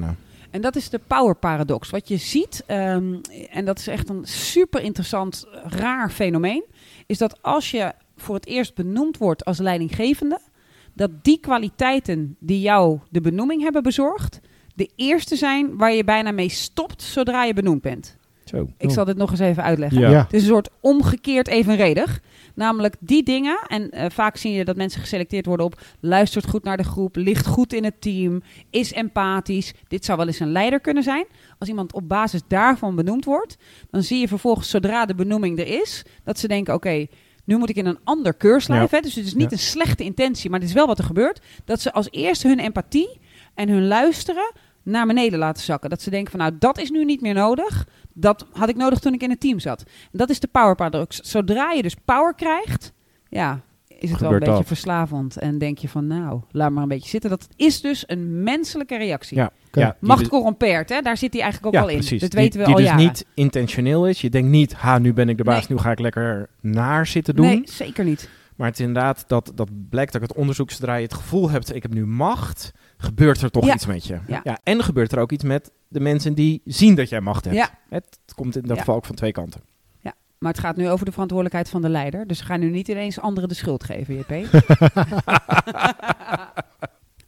En 0.58 0.64
dat 0.64 0.76
is 0.76 0.90
de 0.90 1.00
power 1.08 1.36
paradox. 1.36 1.90
Wat 1.90 2.08
je 2.08 2.18
ziet, 2.18 2.64
ehm, 2.66 3.16
en 3.50 3.66
dat 3.66 3.80
is 3.80 3.88
echt 3.88 4.10
een 4.10 4.26
super 4.26 4.82
interessant, 4.82 5.46
raar 5.64 6.12
fenomeen, 6.12 6.64
is 7.06 7.18
dat 7.18 7.42
als 7.42 7.72
je 7.72 7.94
voor 8.16 8.36
het 8.36 8.46
eerst 8.46 8.76
benoemd 8.76 9.18
wordt 9.18 9.46
als 9.46 9.58
leidinggevende, 9.58 10.40
dat 10.94 11.24
die 11.24 11.40
kwaliteiten 11.40 12.36
die 12.40 12.62
jou 12.62 13.00
de 13.10 13.22
benoeming 13.22 13.62
hebben 13.62 13.84
bezorgd, 13.84 14.40
de 14.76 14.90
eerste 14.96 15.36
zijn 15.36 15.78
waar 15.78 15.94
je 15.94 16.04
bijna 16.04 16.32
mee 16.32 16.50
stopt 16.50 17.02
zodra 17.02 17.44
je 17.44 17.54
benoemd 17.54 17.82
bent. 17.82 18.18
Zo. 18.46 18.70
Ik 18.78 18.92
zal 18.92 19.06
dit 19.06 19.18
nog 19.18 19.32
eens 19.32 19.40
even 19.40 19.64
uitleggen. 19.64 20.00
Ja. 20.00 20.10
Ja. 20.10 20.24
Het 20.24 20.34
is 20.34 20.42
een 20.42 20.48
soort 20.48 20.70
omgekeerd 20.80 21.48
evenredig. 21.48 22.22
Namelijk 22.58 22.96
die 23.00 23.24
dingen, 23.24 23.60
en 23.68 23.92
eh, 23.92 24.10
vaak 24.10 24.38
zie 24.38 24.52
je 24.52 24.66
dat 24.66 24.76
mensen 24.76 25.02
geselecteerd 25.02 25.46
worden 25.46 25.66
op 25.66 25.82
luistert 26.00 26.48
goed 26.50 26.64
naar 26.64 26.78
de 26.78 26.84
groep, 26.84 27.16
ligt 27.16 27.46
goed 27.48 27.74
in 27.74 27.84
het 27.84 28.02
team, 28.02 28.42
is 28.70 28.92
empathisch. 28.92 29.74
Dit 29.88 30.06
zou 30.06 30.18
wel 30.18 30.28
eens 30.28 30.40
een 30.40 30.52
leider 30.52 30.80
kunnen 30.80 31.04
zijn. 31.04 31.26
Als 31.60 31.70
iemand 31.70 31.94
op 31.94 32.08
basis 32.08 32.42
daarvan 32.48 32.96
benoemd 32.96 33.26
wordt, 33.26 33.58
dan 33.90 34.04
zie 34.04 34.20
je 34.20 34.28
vervolgens 34.28 34.70
zodra 34.70 35.06
de 35.06 35.16
benoeming 35.16 35.60
er 35.60 35.68
is, 35.82 36.04
dat 36.24 36.40
ze 36.40 36.48
denken: 36.48 36.74
oké, 36.74 37.06
nu 37.44 37.58
moet 37.58 37.70
ik 37.70 37.76
in 37.76 37.86
een 37.86 38.00
ander 38.04 38.34
keurslijf. 38.34 38.90
Hè? 38.90 39.00
Dus 39.00 39.16
het 39.16 39.26
is 39.26 39.34
niet 39.34 39.50
Ja. 39.50 39.52
een 39.52 39.64
slechte 39.64 40.04
intentie, 40.04 40.50
maar 40.50 40.60
het 40.60 40.68
is 40.68 40.74
wel 40.76 40.88
wat 40.88 40.98
er 40.98 41.04
gebeurt. 41.04 41.42
Dat 41.66 41.82
ze 41.82 41.94
als 41.94 42.08
eerste 42.12 42.48
hun 42.48 42.60
empathie 42.60 43.20
en 43.54 43.70
hun 43.70 43.88
luisteren 43.88 44.52
naar 44.88 45.08
beneden 45.08 45.40
laten 45.40 45.64
zakken. 45.64 45.90
Dat 45.90 46.02
ze 46.02 46.10
denken 46.10 46.32
van 46.32 46.40
nou, 46.40 46.52
dat 46.60 46.78
is 46.78 46.90
nu 46.90 47.06
niet 47.06 47.22
meer 47.22 47.34
nodig. 47.34 47.88
Dat 48.14 48.46
had 48.52 48.70
ik 48.70 48.76
nodig 48.76 49.00
toen 49.00 49.14
ik 49.14 49.22
in 49.24 49.30
het 49.30 49.40
team 49.40 49.60
zat. 49.60 49.82
En 49.82 50.18
dat 50.18 50.30
is 50.30 50.40
de 50.40 50.48
power 50.48 50.76
paradox. 50.76 51.20
Zodra 51.20 51.72
je 51.72 51.82
dus 51.82 51.96
power 52.06 52.34
krijgt, 52.36 52.94
ja, 53.30 53.62
is 53.88 54.12
het 54.12 54.20
wel 54.20 54.32
een 54.34 54.40
beetje 54.40 54.54
dat. 54.54 54.68
verslavend. 54.68 55.38
En 55.38 55.58
denk 55.58 55.78
je 55.78 55.90
van 55.90 56.08
nou, 56.08 56.42
laat 56.52 56.72
maar 56.72 56.84
een 56.84 56.90
beetje 56.90 57.10
zitten. 57.10 57.30
Dat 57.30 57.48
is 57.56 57.82
dus 57.82 58.04
een 58.08 58.44
menselijke 58.44 58.98
reactie. 58.98 59.38
Ja. 59.38 59.52
Ja, 59.72 59.96
Macht 60.00 60.20
dus- 60.20 60.28
corrompeert, 60.28 60.90
hè? 60.90 61.02
daar 61.02 61.18
zit 61.18 61.34
hij 61.34 61.42
eigenlijk 61.42 61.76
ook 61.76 61.82
ja, 61.82 61.86
al 61.88 61.94
in. 61.94 61.98
precies. 61.98 62.22
Dat 62.22 62.32
Die- 62.32 62.40
weten 62.40 62.60
we 62.60 62.66
die 62.66 62.74
al 62.76 62.80
dus 62.82 62.90
jaren. 62.90 63.06
niet 63.06 63.26
intentioneel 63.34 64.08
is. 64.08 64.22
Je 64.22 64.30
denkt 64.30 64.50
niet, 64.50 64.74
ha, 64.74 64.98
nu 64.98 65.14
ben 65.14 65.30
ik 65.30 65.38
de 65.38 65.44
baas, 65.44 65.68
Nee. 65.68 65.78
nu 65.78 65.84
ga 65.84 65.92
ik 65.92 66.00
lekker 66.00 66.50
naar 66.62 67.08
zitten 67.08 67.36
doen. 67.36 67.46
Nee, 67.46 67.62
zeker 67.66 68.04
niet. 68.06 68.30
Maar 68.56 68.68
het 68.68 68.80
is 68.80 68.86
inderdaad, 68.86 69.24
dat, 69.28 69.52
dat 69.56 69.70
blijkt 69.90 70.14
uit 70.14 70.24
het 70.24 70.34
onderzoek, 70.34 70.72
zodra 70.72 70.96
je 70.96 71.04
het 71.04 71.14
gevoel 71.14 71.50
hebt, 71.50 71.76
ik 71.76 71.82
heb 71.82 71.94
nu 71.94 72.06
macht, 72.06 72.72
gebeurt 72.98 73.42
er 73.42 73.52
toch 73.52 73.66
Ja. 73.66 73.74
iets 73.74 73.86
met 73.86 74.06
je. 74.06 74.20
Ja. 74.28 74.58
en 74.64 74.84
gebeurt 74.84 75.12
er 75.12 75.20
ook 75.20 75.32
iets 75.32 75.44
met 75.44 75.72
de 75.88 76.00
mensen 76.00 76.34
die 76.34 76.62
zien 76.66 76.96
dat 76.96 77.10
jij 77.10 77.22
macht 77.22 77.46
hebt. 77.46 77.58
Ja. 77.58 77.70
Het 77.90 78.20
komt 78.36 78.56
in 78.56 78.62
dat 78.62 78.72
Ja. 78.76 78.78
geval 78.80 78.96
ook 78.96 79.06
van 79.06 79.16
twee 79.16 79.32
kanten. 79.32 79.62
Maar 80.40 80.52
het 80.52 80.62
gaat 80.62 80.76
nu 80.76 80.90
over 80.90 81.06
de 81.06 81.12
verantwoordelijkheid 81.12 81.70
van 81.70 81.82
de 81.82 81.90
leider. 81.90 82.28
Dus 82.28 82.40
we 82.40 82.46
gaan 82.46 82.60
nu 82.60 82.70
niet 82.70 82.88
ineens 82.88 83.20
anderen 83.20 83.50
de 83.50 83.56
schuld 83.56 83.84
geven, 83.84 84.16
JP. 84.16 84.30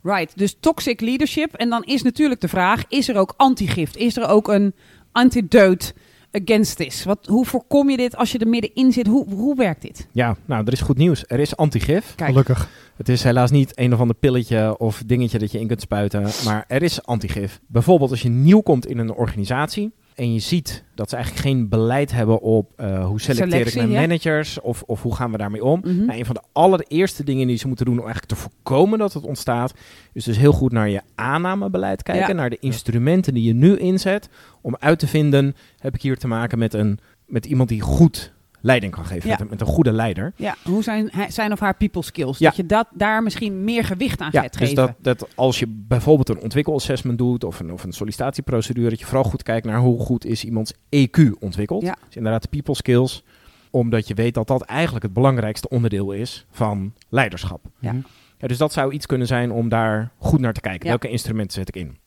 right, 0.04 0.38
dus 0.38 0.56
toxic 0.60 1.02
leadership. 1.02 1.54
En 1.54 1.70
dan 1.70 1.84
is 1.84 2.02
natuurlijk 2.02 2.42
de 2.42 2.48
vraag, 2.48 2.84
is 2.88 3.10
er 3.10 3.18
ook 3.18 3.34
antigift? 3.38 3.98
Is 3.98 4.18
er 4.18 4.28
ook 4.28 4.48
een 4.48 4.74
antidote 5.12 5.94
against 6.32 6.78
this? 6.78 7.04
Wat, 7.04 7.26
hoe 7.26 7.46
voorkom 7.46 7.90
je 7.90 7.98
dit 7.98 8.16
als 8.16 8.32
je 8.32 8.38
er 8.38 8.48
middenin 8.48 8.92
zit? 8.92 9.08
Hoe, 9.08 9.34
hoe 9.34 9.56
werkt 9.56 9.82
dit? 9.82 10.08
Ja, 10.12 10.36
nou, 10.46 10.66
er 10.66 10.74
is 10.74 10.82
goed 10.82 10.98
nieuws. 10.98 11.24
Er 11.28 11.40
is 11.40 11.56
antigif. 11.56 12.16
Kijk, 12.16 12.30
Gelukkig. 12.30 12.70
Het 12.98 13.10
is 13.10 13.24
helaas 13.24 13.52
niet 13.52 13.72
een 13.80 13.94
of 13.94 14.00
ander 14.00 14.16
pilletje 14.16 14.78
of 14.78 15.04
dingetje 15.06 15.40
dat 15.40 15.52
je 15.52 15.60
in 15.60 15.68
kunt 15.68 15.82
spuiten, 15.82 16.28
maar 16.46 16.66
er 16.68 16.84
is 16.84 17.04
antigif. 17.04 17.60
Bijvoorbeeld 17.68 18.12
als 18.12 18.22
je 18.22 18.30
nieuw 18.30 18.62
komt 18.62 18.86
in 18.88 18.98
een 18.98 19.14
organisatie 19.14 19.92
en 20.20 20.34
je 20.34 20.40
ziet 20.40 20.84
dat 20.96 21.10
ze 21.10 21.16
eigenlijk 21.16 21.46
geen 21.46 21.70
beleid 21.70 22.12
hebben 22.12 22.42
op 22.42 22.72
eh, 22.76 23.06
hoe 23.06 23.22
selecteer 23.22 23.50
Selectie, 23.50 23.82
ik 23.82 23.88
mijn 23.88 24.02
ja. 24.02 24.08
managers 24.08 24.62
of, 24.62 24.82
of 24.82 25.02
hoe 25.02 25.16
gaan 25.16 25.32
we 25.32 25.38
daarmee 25.38 25.64
om. 25.64 25.82
Nou, 25.84 26.20
een 26.20 26.26
van 26.26 26.36
de 26.36 26.42
allereerste 26.52 27.24
dingen 27.24 27.48
die 27.48 27.58
ze 27.58 27.68
moeten 27.68 27.86
doen 27.86 28.00
om 28.00 28.06
eigenlijk 28.06 28.34
te 28.34 28.40
voorkomen 28.40 29.00
dat 29.00 29.14
het 29.14 29.24
ontstaat, 29.24 29.74
is 30.14 30.24
dus 30.24 30.38
heel 30.38 30.52
goed 30.52 30.72
naar 30.72 30.90
je 30.90 31.02
aannamebeleid 31.16 32.04
kijken, 32.04 32.28
Ja. 32.28 32.34
naar 32.34 32.50
de 32.50 32.58
instrumenten 32.60 33.34
die 33.34 33.44
je 33.44 33.54
nu 33.54 33.78
inzet, 33.78 34.30
om 34.62 34.76
uit 34.80 35.00
te 35.00 35.08
vinden, 35.08 35.56
heb 35.78 35.96
ik 35.96 36.02
hier 36.02 36.18
te 36.18 36.28
maken 36.28 36.60
met, 36.60 36.74
een, 36.74 37.00
met 37.26 37.46
iemand 37.46 37.70
die 37.70 37.82
goed 37.82 38.34
leiding 38.62 38.94
kan 38.94 39.06
geven, 39.06 39.26
Ja. 39.30 39.32
met, 39.32 39.42
een, 39.42 39.48
met 39.50 39.62
een 39.62 39.68
goede 39.68 39.92
leider. 39.92 40.34
Ja, 40.36 40.56
hoe 40.64 40.84
zijn, 40.84 41.12
zijn 41.28 41.52
of 41.52 41.60
haar 41.60 41.76
people 41.76 42.04
skills? 42.04 42.38
Ja. 42.38 42.48
Dat 42.48 42.58
je 42.58 42.66
dat, 42.66 42.88
daar 42.94 43.24
misschien 43.24 43.64
meer 43.64 43.84
gewicht 43.84 44.20
aan 44.20 44.30
Ja, 44.32 44.42
gaat 44.42 44.58
dus 44.58 44.68
geven. 44.70 44.76
dat, 44.76 45.20
dat 45.20 45.28
als 45.36 45.60
je 45.60 45.68
bijvoorbeeld 45.68 46.30
een 46.30 46.40
ontwikkelassessment 46.40 47.18
doet 47.18 47.44
of 47.44 47.60
een, 47.60 47.74
of 47.74 47.84
een 47.84 47.92
sollicitatieprocedure, 47.94 48.90
dat 48.90 49.00
je 49.00 49.06
vooral 49.06 49.24
goed 49.24 49.44
kijkt 49.44 49.66
naar 49.66 49.80
hoe 49.80 50.00
goed 50.00 50.26
is 50.26 50.44
iemands 50.44 50.74
EQ 50.74 51.30
ontwikkeld. 51.40 51.82
Ja. 51.84 51.96
Dus 52.06 52.16
inderdaad 52.16 52.42
de 52.42 52.48
people 52.50 52.76
skills, 52.76 53.24
omdat 53.70 54.08
je 54.08 54.14
weet 54.14 54.34
dat 54.34 54.48
dat 54.48 54.62
eigenlijk 54.62 55.04
het 55.04 55.14
belangrijkste 55.14 55.70
onderdeel 55.70 56.12
is 56.12 56.46
van 56.52 56.94
leiderschap. 57.10 57.66
Ja. 57.80 57.96
Ja, 58.38 58.48
dus 58.48 58.58
dat 58.58 58.74
zou 58.74 58.92
iets 58.94 59.06
kunnen 59.06 59.28
zijn 59.28 59.52
om 59.52 59.70
daar 59.70 60.12
goed 60.18 60.40
naar 60.40 60.54
te 60.54 60.62
kijken. 60.62 60.88
Welke 60.88 61.10
instrumenten 61.10 61.54
zet 61.54 61.68
ik 61.68 61.76
in? 61.76 61.98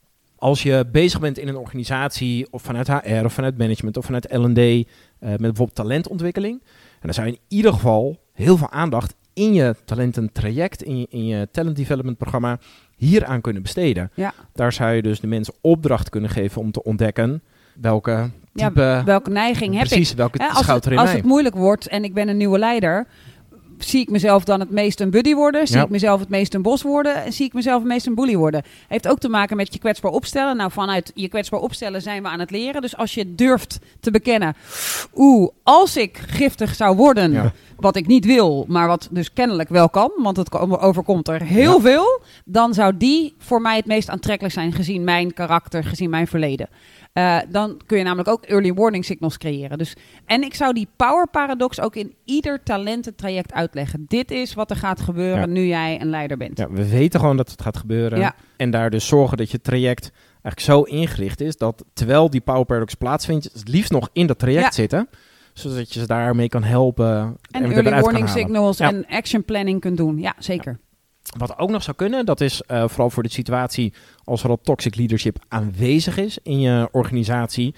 Als 0.42 0.62
je 0.62 0.86
bezig 0.92 1.20
bent 1.20 1.38
in 1.38 1.48
een 1.48 1.56
organisatie, 1.56 2.46
of 2.50 2.62
vanuit 2.62 2.88
HR, 2.88 3.24
of 3.24 3.32
vanuit 3.32 3.58
management, 3.58 3.96
of 3.96 4.04
vanuit 4.04 4.26
L&D, 4.30 4.58
eh, 4.58 4.84
met 5.20 5.38
bijvoorbeeld 5.38 5.74
talentontwikkeling, 5.74 6.62
en 6.62 7.00
dan 7.00 7.14
zou 7.14 7.26
je 7.26 7.32
in 7.32 7.38
ieder 7.48 7.72
geval 7.72 8.18
heel 8.32 8.56
veel 8.56 8.70
aandacht 8.70 9.14
in 9.32 9.52
je 9.54 9.74
talententraject, 9.84 10.82
in 10.82 10.98
je, 10.98 11.06
in 11.10 11.26
je 11.26 11.48
talent 11.50 11.76
development 11.76 12.18
programma, 12.18 12.58
hieraan 12.96 13.40
kunnen 13.40 13.62
besteden. 13.62 14.10
Ja. 14.14 14.34
Daar 14.52 14.72
zou 14.72 14.92
je 14.92 15.02
dus 15.02 15.20
de 15.20 15.26
mensen 15.26 15.54
opdracht 15.60 16.08
kunnen 16.08 16.30
geven 16.30 16.60
om 16.60 16.72
te 16.72 16.82
ontdekken 16.82 17.42
welke 17.80 18.30
Ja, 18.52 18.68
type, 18.68 19.02
Welke 19.04 19.30
neiging 19.30 19.74
heb 19.74 19.82
ik? 19.82 19.88
precies, 19.88 20.14
welke 20.14 20.42
Hè, 20.42 20.48
als 20.48 20.58
schouwt 20.58 20.84
het, 20.84 20.86
er 20.86 20.92
in 20.92 20.98
als 20.98 21.12
het 21.12 21.24
moeilijk 21.24 21.54
wordt 21.54 21.86
en 21.88 22.04
ik 22.04 22.14
ben 22.14 22.28
een 22.28 22.36
nieuwe 22.36 22.58
leider, 22.58 23.06
zie 23.84 24.00
ik 24.00 24.10
mezelf 24.10 24.44
dan 24.44 24.60
het 24.60 24.70
meest 24.70 25.00
een 25.00 25.10
buddy 25.10 25.34
worden? 25.34 25.66
Zie 25.66 25.76
Ja. 25.76 25.82
ik 25.82 25.88
mezelf 25.90 26.20
het 26.20 26.28
meest 26.28 26.54
een 26.54 26.62
bos 26.62 26.82
worden? 26.82 27.24
En 27.24 27.32
zie 27.32 27.46
ik 27.46 27.52
mezelf 27.52 27.78
het 27.78 27.88
meest 27.88 28.06
een 28.06 28.14
bully 28.14 28.36
worden? 28.36 28.62
Heeft 28.88 29.08
ook 29.08 29.18
te 29.18 29.28
maken 29.28 29.56
met 29.56 29.72
je 29.72 29.78
kwetsbaar 29.78 30.10
opstellen. 30.10 30.56
Nou, 30.56 30.70
vanuit 30.70 31.12
je 31.14 31.28
kwetsbaar 31.28 31.60
opstellen 31.60 32.02
zijn 32.02 32.22
we 32.22 32.28
aan 32.28 32.40
het 32.40 32.50
leren. 32.50 32.80
Dus 32.82 32.96
als 32.96 33.14
je 33.14 33.34
durft 33.34 33.78
te 34.00 34.10
bekennen, 34.10 34.54
oeh, 35.14 35.48
als 35.62 35.96
ik 35.96 36.22
giftig 36.26 36.74
zou 36.74 36.96
worden, 36.96 37.32
Ja. 37.32 37.52
wat 37.76 37.96
ik 37.96 38.06
niet 38.06 38.24
wil, 38.24 38.64
maar 38.68 38.86
wat 38.88 39.08
dus 39.10 39.32
kennelijk 39.32 39.68
wel 39.68 39.88
kan, 39.88 40.10
want 40.16 40.36
het 40.36 40.48
ko- 40.48 40.76
overkomt 40.80 41.28
er 41.28 41.42
heel 41.42 41.80
veel, 41.80 42.20
dan 42.44 42.74
zou 42.74 42.96
die 42.96 43.34
voor 43.38 43.60
mij 43.60 43.76
het 43.76 43.86
meest 43.86 44.08
aantrekkelijk 44.10 44.54
zijn 44.54 44.72
gezien 44.72 45.04
mijn 45.04 45.32
karakter, 45.34 45.84
gezien 45.84 46.10
mijn 46.10 46.26
verleden. 46.26 46.68
Eh, 47.12 47.38
dan 47.48 47.80
kun 47.86 47.98
je 47.98 48.04
namelijk 48.04 48.28
ook 48.28 48.44
early 48.44 48.74
warning 48.74 49.04
signals 49.04 49.38
creëren. 49.38 49.78
Dus, 49.78 49.96
en 50.26 50.42
ik 50.42 50.54
zou 50.54 50.72
die 50.72 50.88
power 50.96 51.28
paradox 51.28 51.80
ook 51.80 51.96
in 51.96 52.14
ieder 52.24 52.62
talententraject 52.62 53.52
uitleggen. 53.52 54.04
Dit 54.08 54.30
is 54.30 54.54
wat 54.54 54.70
er 54.70 54.76
gaat 54.76 55.00
gebeuren 55.00 55.40
Ja. 55.40 55.46
nu 55.46 55.66
jij 55.66 56.00
een 56.00 56.10
leider 56.10 56.36
bent. 56.36 56.58
Ja, 56.58 56.70
we 56.70 56.88
weten 56.88 57.20
gewoon 57.20 57.36
dat 57.36 57.50
het 57.50 57.62
gaat 57.62 57.76
gebeuren. 57.76 58.18
Ja. 58.18 58.34
En 58.56 58.70
daar 58.70 58.90
dus 58.90 59.06
zorgen 59.06 59.36
dat 59.36 59.50
je 59.50 59.60
traject 59.60 60.12
eigenlijk 60.42 60.60
zo 60.60 60.82
ingericht 60.82 61.40
is 61.40 61.56
dat 61.56 61.84
terwijl 61.92 62.30
die 62.30 62.40
power 62.40 62.64
paradox 62.64 62.94
plaatsvindt, 62.94 63.44
het 63.44 63.68
liefst 63.68 63.90
nog 63.90 64.08
in 64.12 64.26
dat 64.26 64.38
traject 64.38 64.74
zitten. 64.74 65.08
Zodat 65.52 65.92
je 65.92 66.00
ze 66.00 66.06
daarmee 66.06 66.48
kan 66.48 66.62
helpen. 66.62 67.36
En 67.50 67.62
het 67.62 67.72
early 67.72 68.00
warning 68.00 68.28
signals 68.28 68.80
en 68.80 69.06
action 69.06 69.44
planning 69.44 69.80
kunt 69.80 69.96
doen. 69.96 70.18
Ja, 70.18 70.34
zeker. 70.38 70.78
Wat 71.38 71.58
ook 71.58 71.70
nog 71.70 71.82
zou 71.82 71.96
kunnen, 71.96 72.26
dat 72.26 72.40
is 72.40 72.62
eh, 72.62 72.88
vooral 72.88 73.10
voor 73.10 73.22
de 73.22 73.30
situatie 73.30 73.92
als 74.24 74.42
er 74.42 74.50
al 74.50 74.60
toxic 74.62 74.94
leadership 74.94 75.38
aanwezig 75.48 76.16
is 76.16 76.38
in 76.42 76.60
je 76.60 76.88
organisatie. 76.92 77.74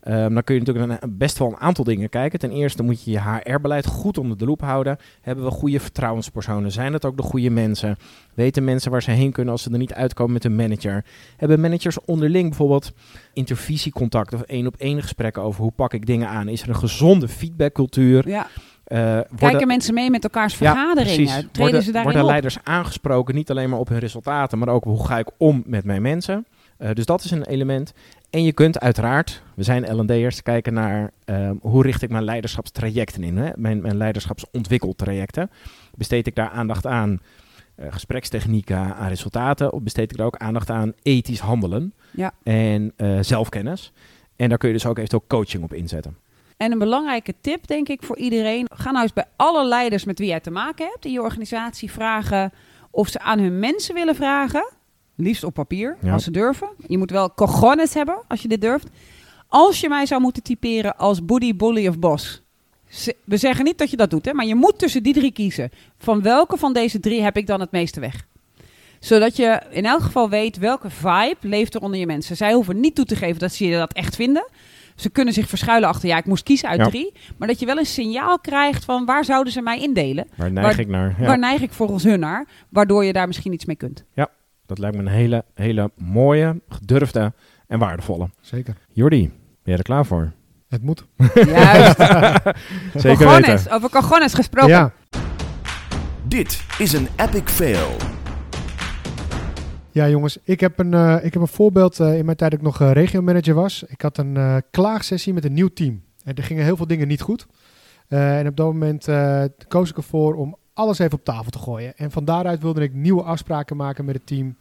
Ehm, 0.00 0.34
dan 0.34 0.44
kun 0.44 0.54
je 0.54 0.60
natuurlijk 0.60 1.18
best 1.18 1.38
wel 1.38 1.48
een 1.48 1.56
aantal 1.56 1.84
dingen 1.84 2.08
kijken. 2.08 2.38
Ten 2.38 2.50
eerste 2.50 2.82
moet 2.82 3.04
je 3.04 3.10
je 3.10 3.20
HR-beleid 3.20 3.86
goed 3.86 4.18
onder 4.18 4.38
de 4.38 4.44
loep 4.44 4.60
houden. 4.60 4.98
Hebben 5.20 5.44
we 5.44 5.50
goede 5.50 5.80
vertrouwenspersonen? 5.80 6.72
Zijn 6.72 6.92
het 6.92 7.04
ook 7.04 7.16
de 7.16 7.22
goede 7.22 7.50
mensen? 7.50 7.96
Weten 8.34 8.64
mensen 8.64 8.90
waar 8.90 9.02
ze 9.02 9.10
heen 9.10 9.32
kunnen 9.32 9.52
als 9.52 9.62
ze 9.62 9.70
er 9.70 9.78
niet 9.78 9.94
uitkomen 9.94 10.32
met 10.32 10.44
een 10.44 10.56
manager? 10.56 11.04
Hebben 11.36 11.60
managers 11.60 12.04
onderling 12.04 12.48
bijvoorbeeld 12.48 12.92
intervisiecontact 13.32 14.32
of 14.34 14.42
één 14.42 14.66
op 14.66 14.76
één 14.76 15.02
gesprekken 15.02 15.42
over 15.42 15.62
hoe 15.62 15.72
pak 15.72 15.92
ik 15.92 16.06
dingen 16.06 16.28
aan? 16.28 16.48
Is 16.48 16.62
er 16.62 16.68
een 16.68 16.76
gezonde 16.76 17.28
feedbackcultuur? 17.28 18.28
Ja. 18.28 18.46
Eh, 18.88 18.98
worden- 19.00 19.26
Kijken 19.36 19.66
mensen 19.66 19.94
mee 19.94 20.10
met 20.10 20.24
elkaars 20.24 20.54
vergaderingen? 20.54 21.24
Ja. 21.24 21.34
Treden 21.34 21.60
worden, 21.60 21.82
ze 21.82 21.92
daarin 21.92 22.02
worden 22.02 22.22
op? 22.22 22.28
leiders 22.28 22.58
aangesproken, 22.64 23.34
niet 23.34 23.50
alleen 23.50 23.70
maar 23.70 23.78
op 23.78 23.88
hun 23.88 23.98
resultaten, 23.98 24.58
maar 24.58 24.68
ook 24.68 24.84
hoe 24.84 25.06
ga 25.06 25.18
ik 25.18 25.30
om 25.36 25.62
met 25.66 25.84
mijn 25.84 26.02
mensen. 26.02 26.46
Eh, 26.78 26.90
dus 26.92 27.06
dat 27.06 27.24
is 27.24 27.30
een 27.30 27.44
element. 27.44 27.92
En 28.30 28.44
je 28.44 28.52
kunt 28.52 28.80
uiteraard, 28.80 29.42
we 29.54 29.62
zijn 29.62 29.96
L&D'ers, 29.96 30.42
kijken 30.42 30.72
naar 30.72 31.10
ehm, 31.24 31.54
hoe 31.60 31.82
richt 31.82 32.02
ik 32.02 32.10
mijn 32.10 32.24
leiderschapstrajecten 32.24 33.22
in. 33.22 33.36
Hè? 33.36 33.50
Mijn, 33.56 33.80
mijn 33.82 33.96
leiderschapsontwikkeltrajecten. 33.96 35.50
Besteed 35.94 36.26
ik 36.26 36.34
daar 36.34 36.50
aandacht 36.50 36.86
aan 36.86 37.20
eh, 37.74 37.86
gesprekstechnieken, 37.90 38.94
aan 38.96 39.08
resultaten? 39.08 39.72
Of 39.72 39.82
besteed 39.82 40.10
ik 40.10 40.16
daar 40.16 40.26
ook 40.26 40.36
aandacht 40.36 40.70
aan 40.70 40.92
ethisch 41.02 41.40
handelen 41.40 41.92
Ja. 42.10 42.32
en 42.42 42.92
zelfkennis? 43.20 43.92
En 44.36 44.48
daar 44.48 44.58
kun 44.58 44.68
je 44.68 44.74
dus 44.74 44.86
ook 44.86 44.96
eventueel 44.96 45.24
coaching 45.28 45.62
op 45.62 45.72
inzetten. 45.72 46.16
En 46.58 46.72
een 46.72 46.78
belangrijke 46.78 47.34
tip, 47.40 47.66
denk 47.66 47.88
ik, 47.88 48.02
voor 48.02 48.16
iedereen. 48.18 48.66
Ga 48.74 48.90
nou 48.90 49.02
eens 49.02 49.12
bij 49.12 49.24
alle 49.36 49.64
leiders 49.66 50.04
met 50.04 50.18
wie 50.18 50.28
jij 50.28 50.40
te 50.40 50.50
maken 50.50 50.86
hebt 50.86 51.04
in 51.04 51.12
je 51.12 51.22
organisatie 51.22 51.90
vragen 51.90 52.52
of 52.90 53.08
ze 53.08 53.20
aan 53.20 53.38
hun 53.38 53.58
mensen 53.58 53.94
willen 53.94 54.14
vragen. 54.14 54.68
Liefst 55.16 55.44
op 55.44 55.54
papier, 55.54 55.96
Ja. 56.02 56.12
als 56.12 56.24
ze 56.24 56.30
durven. 56.30 56.68
Je 56.86 56.98
moet 56.98 57.10
wel 57.10 57.34
cojones 57.34 57.94
hebben 57.94 58.18
als 58.28 58.42
je 58.42 58.48
dit 58.48 58.60
durft. 58.60 58.88
Als 59.48 59.80
je 59.80 59.88
mij 59.88 60.06
zou 60.06 60.20
moeten 60.20 60.42
typeren 60.42 60.96
als 60.96 61.24
Buddy, 61.24 61.56
Bully 61.56 61.88
of 61.88 61.98
Bos. 61.98 62.42
Ze- 62.88 63.16
We 63.24 63.36
zeggen 63.36 63.64
niet 63.64 63.78
dat 63.78 63.90
je 63.90 63.96
dat 63.96 64.10
doet, 64.10 64.24
hè, 64.24 64.32
maar 64.34 64.46
je 64.46 64.54
moet 64.54 64.78
tussen 64.78 65.02
die 65.02 65.12
drie 65.14 65.32
kiezen. 65.32 65.70
Van 65.98 66.22
welke 66.22 66.56
van 66.56 66.72
deze 66.72 67.00
drie 67.00 67.22
heb 67.22 67.36
ik 67.36 67.46
dan 67.46 67.60
het 67.60 67.70
meeste 67.70 68.00
weg? 68.00 68.26
Zodat 69.00 69.36
je 69.36 69.60
in 69.70 69.84
elk 69.86 70.00
geval 70.00 70.28
weet 70.28 70.56
welke 70.58 70.90
vibe 70.90 71.36
leeft 71.40 71.74
er 71.74 71.80
onder 71.80 71.98
je 71.98 72.06
mensen. 72.06 72.36
Zij 72.36 72.52
hoeven 72.52 72.80
niet 72.80 72.94
toe 72.94 73.04
te 73.04 73.16
geven 73.16 73.38
dat 73.38 73.52
ze 73.52 73.66
je 73.66 73.76
dat 73.76 73.92
echt 73.92 74.16
vinden. 74.16 74.48
Ze 75.00 75.10
kunnen 75.10 75.34
zich 75.34 75.48
verschuilen 75.48 75.88
achter, 75.88 76.08
ja, 76.08 76.16
ik 76.16 76.24
moest 76.26 76.42
kiezen 76.42 76.68
uit 76.68 76.80
Ja. 76.80 76.88
drie. 76.88 77.12
Maar 77.36 77.48
dat 77.48 77.60
je 77.60 77.66
wel 77.66 77.78
een 77.78 77.86
signaal 77.86 78.38
krijgt 78.38 78.84
van 78.84 79.04
waar 79.04 79.24
zouden 79.24 79.52
ze 79.52 79.60
mij 79.62 79.78
indelen? 79.80 80.26
Waar 80.36 80.52
neig 80.52 80.64
Waar- 80.64 80.78
ik 80.80 80.88
naar? 80.88 81.14
Ja. 81.18 81.26
Waar 81.26 81.38
neig 81.38 81.60
ik 81.60 81.72
volgens 81.72 82.04
hun 82.04 82.20
naar? 82.20 82.46
Waardoor 82.68 83.04
je 83.04 83.12
daar 83.12 83.26
misschien 83.26 83.52
iets 83.52 83.64
mee 83.64 83.76
kunt. 83.76 84.04
Dat 84.66 84.78
lijkt 84.78 84.96
me 84.96 85.02
een 85.02 85.08
hele, 85.08 85.44
hele 85.54 85.90
mooie, 85.96 86.60
gedurfde 86.68 87.32
en 87.66 87.78
waardevolle. 87.78 88.30
Zeker. 88.40 88.74
Jordi, 88.92 89.20
ben 89.62 89.72
je 89.72 89.76
er 89.78 89.82
klaar 89.82 90.06
voor? 90.06 90.32
Het 90.68 90.82
moet. 90.82 91.06
Juist. 91.34 91.96
Zeker 92.94 93.16
Cojones, 93.26 93.46
weten. 93.46 93.70
over 93.70 93.90
cojones 93.90 94.34
gesproken. 94.34 94.70
Ja. 94.70 94.92
Dit 96.24 96.62
is 96.78 96.92
een 96.92 97.08
epic 97.16 97.42
fail. 97.44 97.96
Ja, 99.98 100.08
jongens, 100.08 100.38
ik 100.44 100.60
heb 100.60 100.78
een, 100.78 100.94
eh, 100.94 101.16
ik 101.22 101.32
heb 101.32 101.42
een 101.42 101.48
voorbeeld 101.48 102.00
eh, 102.00 102.18
in 102.18 102.24
mijn 102.24 102.36
tijd 102.36 102.50
dat 102.50 102.60
ik 102.60 102.66
nog 102.66 102.80
eh, 102.80 102.92
regiomanager 102.92 103.54
was. 103.54 103.82
Ik 103.82 104.00
had 104.00 104.18
een 104.18 104.62
klaagsessie 104.70 105.32
met 105.32 105.44
een 105.44 105.52
nieuw 105.52 105.68
team. 105.68 106.02
En 106.24 106.34
er 106.34 106.42
gingen 106.42 106.64
heel 106.64 106.76
veel 106.76 106.86
dingen 106.86 107.08
niet 107.08 107.20
goed. 107.20 107.46
En 108.08 108.46
op 108.46 108.56
dat 108.56 108.66
moment 108.66 109.08
koos 109.68 109.90
ik 109.90 109.96
ervoor 109.96 110.34
om 110.34 110.56
alles 110.74 110.98
even 110.98 111.18
op 111.18 111.24
tafel 111.24 111.50
te 111.50 111.58
gooien. 111.58 111.96
En 111.96 112.10
van 112.10 112.24
daaruit 112.24 112.62
wilde 112.62 112.82
ik 112.82 112.94
nieuwe 112.94 113.22
afspraken 113.22 113.76
maken 113.76 114.04
met 114.04 114.14
het 114.14 114.26
team. 114.26 114.56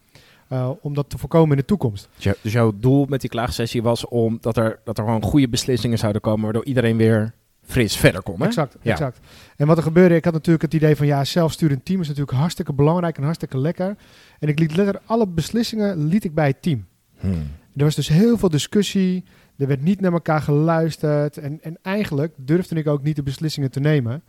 om 0.82 0.94
dat 0.94 1.10
te 1.10 1.18
voorkomen 1.18 1.52
in 1.52 1.58
de 1.58 1.66
toekomst. 1.66 2.10
Dus, 2.18 2.34
dus 2.42 2.52
jouw 2.52 2.72
doel 2.76 3.06
met 3.06 3.22
die 3.22 3.30
klaagsessie 3.30 3.84
was 3.84 4.08
om 4.08 4.38
dat 4.42 4.58
er, 4.58 4.80
dat 4.84 4.98
er 4.98 5.04
gewoon 5.04 5.24
goede 5.24 5.50
beslissingen 5.50 5.98
zouden 5.98 6.22
komen, 6.22 6.44
waardoor 6.44 6.66
iedereen 6.66 6.98
weer 6.98 7.34
fris 7.68 7.96
verder. 7.98 8.22
Hè? 8.38 8.46
Exact, 8.46 8.76
Ja. 8.82 8.92
exact. 8.92 9.20
En 9.56 9.68
wat 9.68 9.78
er 9.78 9.84
gebeurde, 9.84 10.16
ik 10.16 10.24
had 10.24 10.34
natuurlijk 10.34 10.64
het 10.64 10.74
idee 10.74 10.96
van 10.96 11.06
ja, 11.08 11.24
zelfsturend 11.24 11.86
team 11.86 12.02
is 12.02 12.08
natuurlijk 12.08 12.38
hartstikke 12.38 12.74
belangrijk 12.74 13.18
en 13.18 13.24
hartstikke 13.24 13.58
lekker. 13.58 13.96
En 14.40 14.48
ik 14.48 14.60
liet 14.60 14.76
letterlijk 14.76 15.06
alle 15.06 15.28
beslissingen 15.28 16.08
liet 16.08 16.24
ik 16.24 16.34
bij 16.34 16.48
het 16.48 16.62
team. 16.62 16.86
Hmm. 17.20 17.48
Er 17.76 17.84
was 17.84 17.96
dus 17.96 18.08
heel 18.08 18.38
veel 18.38 18.50
discussie. 18.50 19.24
Er 19.58 19.68
werd 19.68 19.82
niet 19.82 20.02
naar 20.02 20.12
elkaar 20.12 20.42
geluisterd. 20.42 21.38
En, 21.38 21.60
en 21.62 21.78
eigenlijk 21.82 22.34
durfde 22.38 22.76
ik 22.76 22.88
ook 22.88 23.04
niet 23.04 23.16
de 23.16 23.24
beslissingen 23.24 23.72
te 23.72 23.80
nemen. 23.80 24.24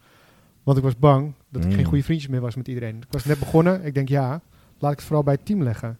Want 0.62 0.78
ik 0.78 0.84
was 0.84 0.98
bang 0.98 1.34
dat 1.48 1.64
ik 1.64 1.72
geen 1.72 1.84
goede 1.84 2.04
vriendjes 2.04 2.30
meer 2.30 2.40
was 2.40 2.56
met 2.56 2.68
iedereen. 2.68 2.96
Ik 2.96 3.06
was 3.10 3.24
net 3.24 3.38
begonnen. 3.38 3.84
Ik 3.84 3.94
denk, 3.94 4.08
ja, 4.08 4.40
laat 4.78 4.92
ik 4.92 4.98
het 4.98 5.06
vooral 5.06 5.24
bij 5.24 5.34
het 5.34 5.46
team 5.46 5.62
leggen. 5.62 5.98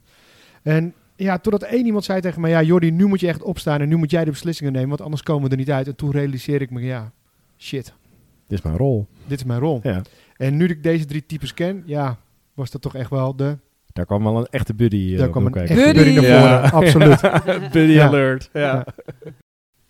En 0.62 0.94
ja, 1.16 1.38
totdat 1.38 1.62
één 1.62 1.86
iemand 1.86 2.04
zei 2.04 2.20
tegen 2.20 2.40
mij... 2.40 2.50
Ja, 2.50 2.62
Jordi, 2.62 2.90
nu 2.90 3.06
moet 3.06 3.20
je 3.20 3.28
echt 3.28 3.42
opstaan 3.42 3.80
en 3.80 3.88
nu 3.88 3.96
moet 3.96 4.10
jij 4.10 4.24
de 4.24 4.30
beslissingen 4.30 4.72
nemen. 4.72 4.88
Want 4.88 5.00
anders 5.00 5.22
komen 5.22 5.44
we 5.44 5.50
er 5.50 5.56
niet 5.56 5.70
uit. 5.70 5.86
En 5.86 5.96
toen 5.96 6.10
realiseerde 6.10 6.64
ik 6.64 6.70
me, 6.70 6.80
ja, 6.80 7.12
shit, 7.58 7.92
Dit 8.46 8.58
is 8.58 8.64
mijn 8.64 8.76
rol. 8.76 9.06
dit 9.26 9.38
is 9.38 9.44
mijn 9.44 9.60
rol. 9.60 9.80
Ja. 9.82 10.00
En 10.36 10.56
nu 10.56 10.66
dat 10.66 10.76
ik 10.76 10.82
deze 10.82 11.04
drie 11.04 11.26
types 11.26 11.54
ken, 11.54 11.82
ja, 11.86 12.16
was 12.54 12.70
dat 12.70 12.82
toch 12.82 12.94
echt 12.94 13.10
wel 13.10 13.36
de... 13.36 13.56
Daar 13.92 14.06
kwam 14.06 14.22
wel 14.24 14.36
een 14.38 14.46
echte 14.50 14.74
buddy 14.74 15.12
eh, 15.12 15.18
Daar 15.18 15.28
kwam 15.28 15.46
een 15.46 15.52
kijken. 15.52 15.76
echte 15.76 15.92
Buddy. 15.92 16.14
buddy 16.14 16.26
naar 16.28 16.40
voren, 16.40 16.70
absoluut. 16.84 17.20
buddy 17.72 17.92
Ja. 17.92 18.06
alert. 18.06 18.50
Ja. 18.52 18.60
Ja. 18.60 18.84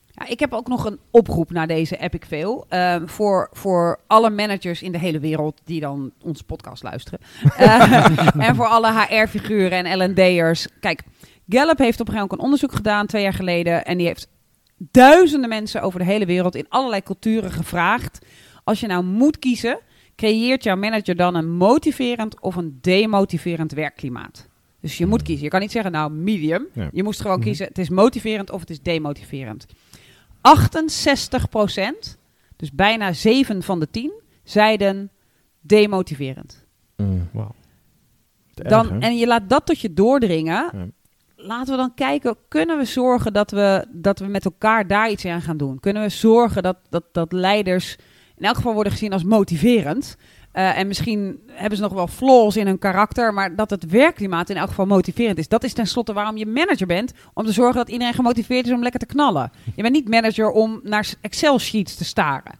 Ja, 0.06 0.26
ik 0.28 0.40
heb 0.40 0.52
ook 0.52 0.68
nog 0.68 0.84
een 0.84 0.98
oproep 1.10 1.50
naar 1.50 1.66
deze 1.66 1.96
Epic 1.96 2.26
Fail. 2.26 2.64
Ehm, 2.68 3.06
voor, 3.06 3.48
voor 3.52 3.98
alle 4.06 4.30
managers 4.30 4.82
in 4.82 4.92
de 4.92 4.98
hele 4.98 5.18
wereld 5.20 5.60
die 5.64 5.80
dan 5.80 6.12
onze 6.22 6.44
podcast 6.44 6.82
luisteren. 6.82 7.18
Eh, 7.56 8.18
en 8.48 8.54
voor 8.54 8.66
alle 8.66 8.92
HR-figuren 8.92 9.84
en 9.84 10.10
L&D'ers. 10.10 10.68
Kijk, 10.80 11.02
Gallup 11.48 11.78
heeft 11.78 12.00
op 12.00 12.06
een 12.08 12.12
gegeven 12.14 12.14
moment 12.14 12.32
een 12.32 12.38
onderzoek 12.44 12.72
gedaan 12.72 13.06
twee 13.06 13.22
jaar 13.22 13.32
geleden. 13.32 13.84
En 13.84 13.98
die 13.98 14.06
heeft 14.06 14.28
duizenden 14.78 15.48
mensen 15.48 15.82
over 15.82 15.98
de 15.98 16.04
hele 16.04 16.26
wereld 16.26 16.54
in 16.54 16.66
allerlei 16.68 17.02
culturen 17.02 17.50
gevraagd. 17.52 18.18
Als 18.64 18.80
je 18.80 18.86
nou 18.86 19.04
moet 19.04 19.38
kiezen, 19.38 19.78
creëert 20.16 20.62
jouw 20.62 20.76
manager 20.76 21.16
dan 21.16 21.34
een 21.34 21.50
motiverend 21.50 22.40
of 22.40 22.56
een 22.56 22.78
demotiverend 22.80 23.72
werkklimaat? 23.72 24.48
Dus 24.80 24.98
je 24.98 25.06
moet 25.06 25.22
kiezen. 25.22 25.44
Je 25.44 25.50
kan 25.50 25.60
niet 25.60 25.70
zeggen, 25.72 25.92
nou, 25.92 26.12
medium. 26.12 26.66
Ja. 26.72 26.88
Je 26.92 27.02
moest 27.02 27.20
gewoon 27.20 27.36
Mhm. 27.36 27.46
kiezen, 27.46 27.66
het 27.66 27.78
is 27.78 27.88
motiverend 27.88 28.50
of 28.50 28.60
het 28.60 28.70
is 28.70 28.80
demotiverend. 28.82 29.66
68% 30.40 32.18
dus 32.56 32.72
bijna 32.72 33.12
7 33.12 33.62
van 33.62 33.80
de 33.80 33.90
10, 33.90 34.12
zeiden 34.44 35.10
demotiverend. 35.60 36.64
Mm. 36.96 37.28
Erg, 38.54 38.68
Dan, 38.68 38.92
hè? 38.92 38.98
en 38.98 39.16
je 39.16 39.26
laat 39.26 39.48
dat 39.48 39.66
tot 39.66 39.80
je 39.80 39.92
doordringen. 39.92 40.70
Ja. 40.72 40.86
Laten 41.40 41.70
we 41.70 41.76
dan 41.76 41.94
kijken, 41.94 42.36
kunnen 42.48 42.78
we 42.78 42.84
zorgen 42.84 43.32
dat 43.32 43.50
we, 43.50 43.86
dat 43.88 44.18
we 44.18 44.26
met 44.26 44.44
elkaar 44.44 44.86
daar 44.86 45.10
iets 45.10 45.24
aan 45.24 45.40
gaan 45.40 45.56
doen? 45.56 45.80
Kunnen 45.80 46.02
we 46.02 46.08
zorgen 46.08 46.62
dat, 46.62 46.76
dat, 46.90 47.04
dat 47.12 47.32
leiders 47.32 47.96
in 48.36 48.44
elk 48.44 48.56
geval 48.56 48.74
worden 48.74 48.92
gezien 48.92 49.12
als 49.12 49.24
motiverend? 49.24 50.16
Eh, 50.52 50.78
en 50.78 50.86
misschien 50.86 51.40
hebben 51.46 51.76
ze 51.76 51.82
nog 51.82 51.92
wel 51.92 52.06
flaws 52.06 52.56
in 52.56 52.66
hun 52.66 52.78
karakter, 52.78 53.34
maar 53.34 53.56
dat 53.56 53.70
het 53.70 53.90
werkklimaat 53.90 54.50
in 54.50 54.56
elk 54.56 54.68
geval 54.68 54.86
motiverend 54.86 55.38
is. 55.38 55.48
Dat 55.48 55.64
is 55.64 55.72
tenslotte 55.72 56.12
waarom 56.12 56.36
je 56.36 56.46
manager 56.46 56.86
bent, 56.86 57.12
om 57.34 57.44
te 57.44 57.52
zorgen 57.52 57.76
dat 57.76 57.88
iedereen 57.88 58.14
gemotiveerd 58.14 58.66
is 58.66 58.72
om 58.72 58.82
lekker 58.82 59.00
te 59.00 59.06
knallen. 59.06 59.52
Je 59.76 59.82
bent 59.82 59.94
niet 59.94 60.08
manager 60.08 60.50
om 60.50 60.80
naar 60.82 61.14
Excel-sheets 61.20 61.94
te 61.94 62.04
staren. 62.04 62.58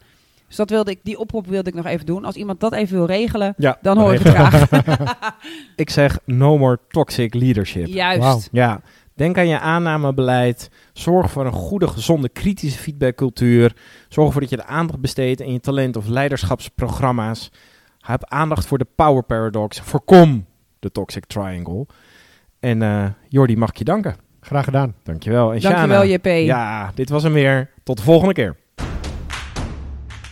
Dus 0.48 0.56
dat 0.56 0.70
wilde 0.70 0.90
ik, 0.90 0.98
die 1.02 1.18
oproep 1.18 1.46
wilde 1.46 1.68
ik 1.68 1.74
nog 1.74 1.86
even 1.86 2.06
doen. 2.06 2.24
Als 2.24 2.34
iemand 2.34 2.60
dat 2.60 2.72
even 2.72 2.96
wil 2.96 3.06
regelen, 3.06 3.54
Ja, 3.56 3.78
dan 3.82 3.98
hoor 3.98 4.12
ik 4.14 4.18
het 4.20 4.34
graag. 4.34 4.68
Ik 5.76 5.90
zeg 5.90 6.18
no 6.24 6.58
more 6.58 6.78
toxic 6.88 7.34
leadership. 7.34 7.86
Juist. 7.86 8.48
Ja, 8.52 8.80
denk 9.14 9.38
aan 9.38 9.48
je 9.48 9.58
aannamebeleid. 9.58 10.70
Zorg 10.92 11.30
voor 11.30 11.46
een 11.46 11.52
goede, 11.52 11.88
gezonde, 11.88 12.28
kritische 12.28 12.78
feedbackcultuur. 12.78 13.76
Zorg 14.08 14.26
ervoor 14.26 14.40
dat 14.40 14.50
je 14.50 14.56
de 14.56 14.64
aandacht 14.66 15.00
besteedt 15.00 15.40
in 15.40 15.52
je 15.52 15.60
talent- 15.60 15.96
of 15.96 16.06
leiderschapsprogramma's. 16.08 17.50
Heb 18.00 18.24
aandacht 18.24 18.66
voor 18.66 18.78
de 18.78 18.86
power 18.94 19.22
paradox. 19.22 19.80
Voorkom 19.80 20.46
de 20.78 20.90
toxic 20.92 21.24
triangle. 21.26 21.86
En 22.60 22.82
eh 22.82 23.04
Jordi, 23.28 23.56
mag 23.56 23.68
ik 23.70 23.76
je 23.76 23.84
danken. 23.84 24.16
Graag 24.40 24.64
gedaan. 24.64 24.94
Dankjewel. 25.02 25.52
En 25.52 25.60
Dankjewel, 25.60 26.02
Shana, 26.02 26.12
JP. 26.12 26.46
Ja, 26.46 26.92
dit 26.94 27.08
was 27.08 27.22
hem 27.22 27.32
weer. 27.32 27.70
Tot 27.82 27.96
de 27.96 28.02
volgende 28.02 28.34
keer. 28.34 28.56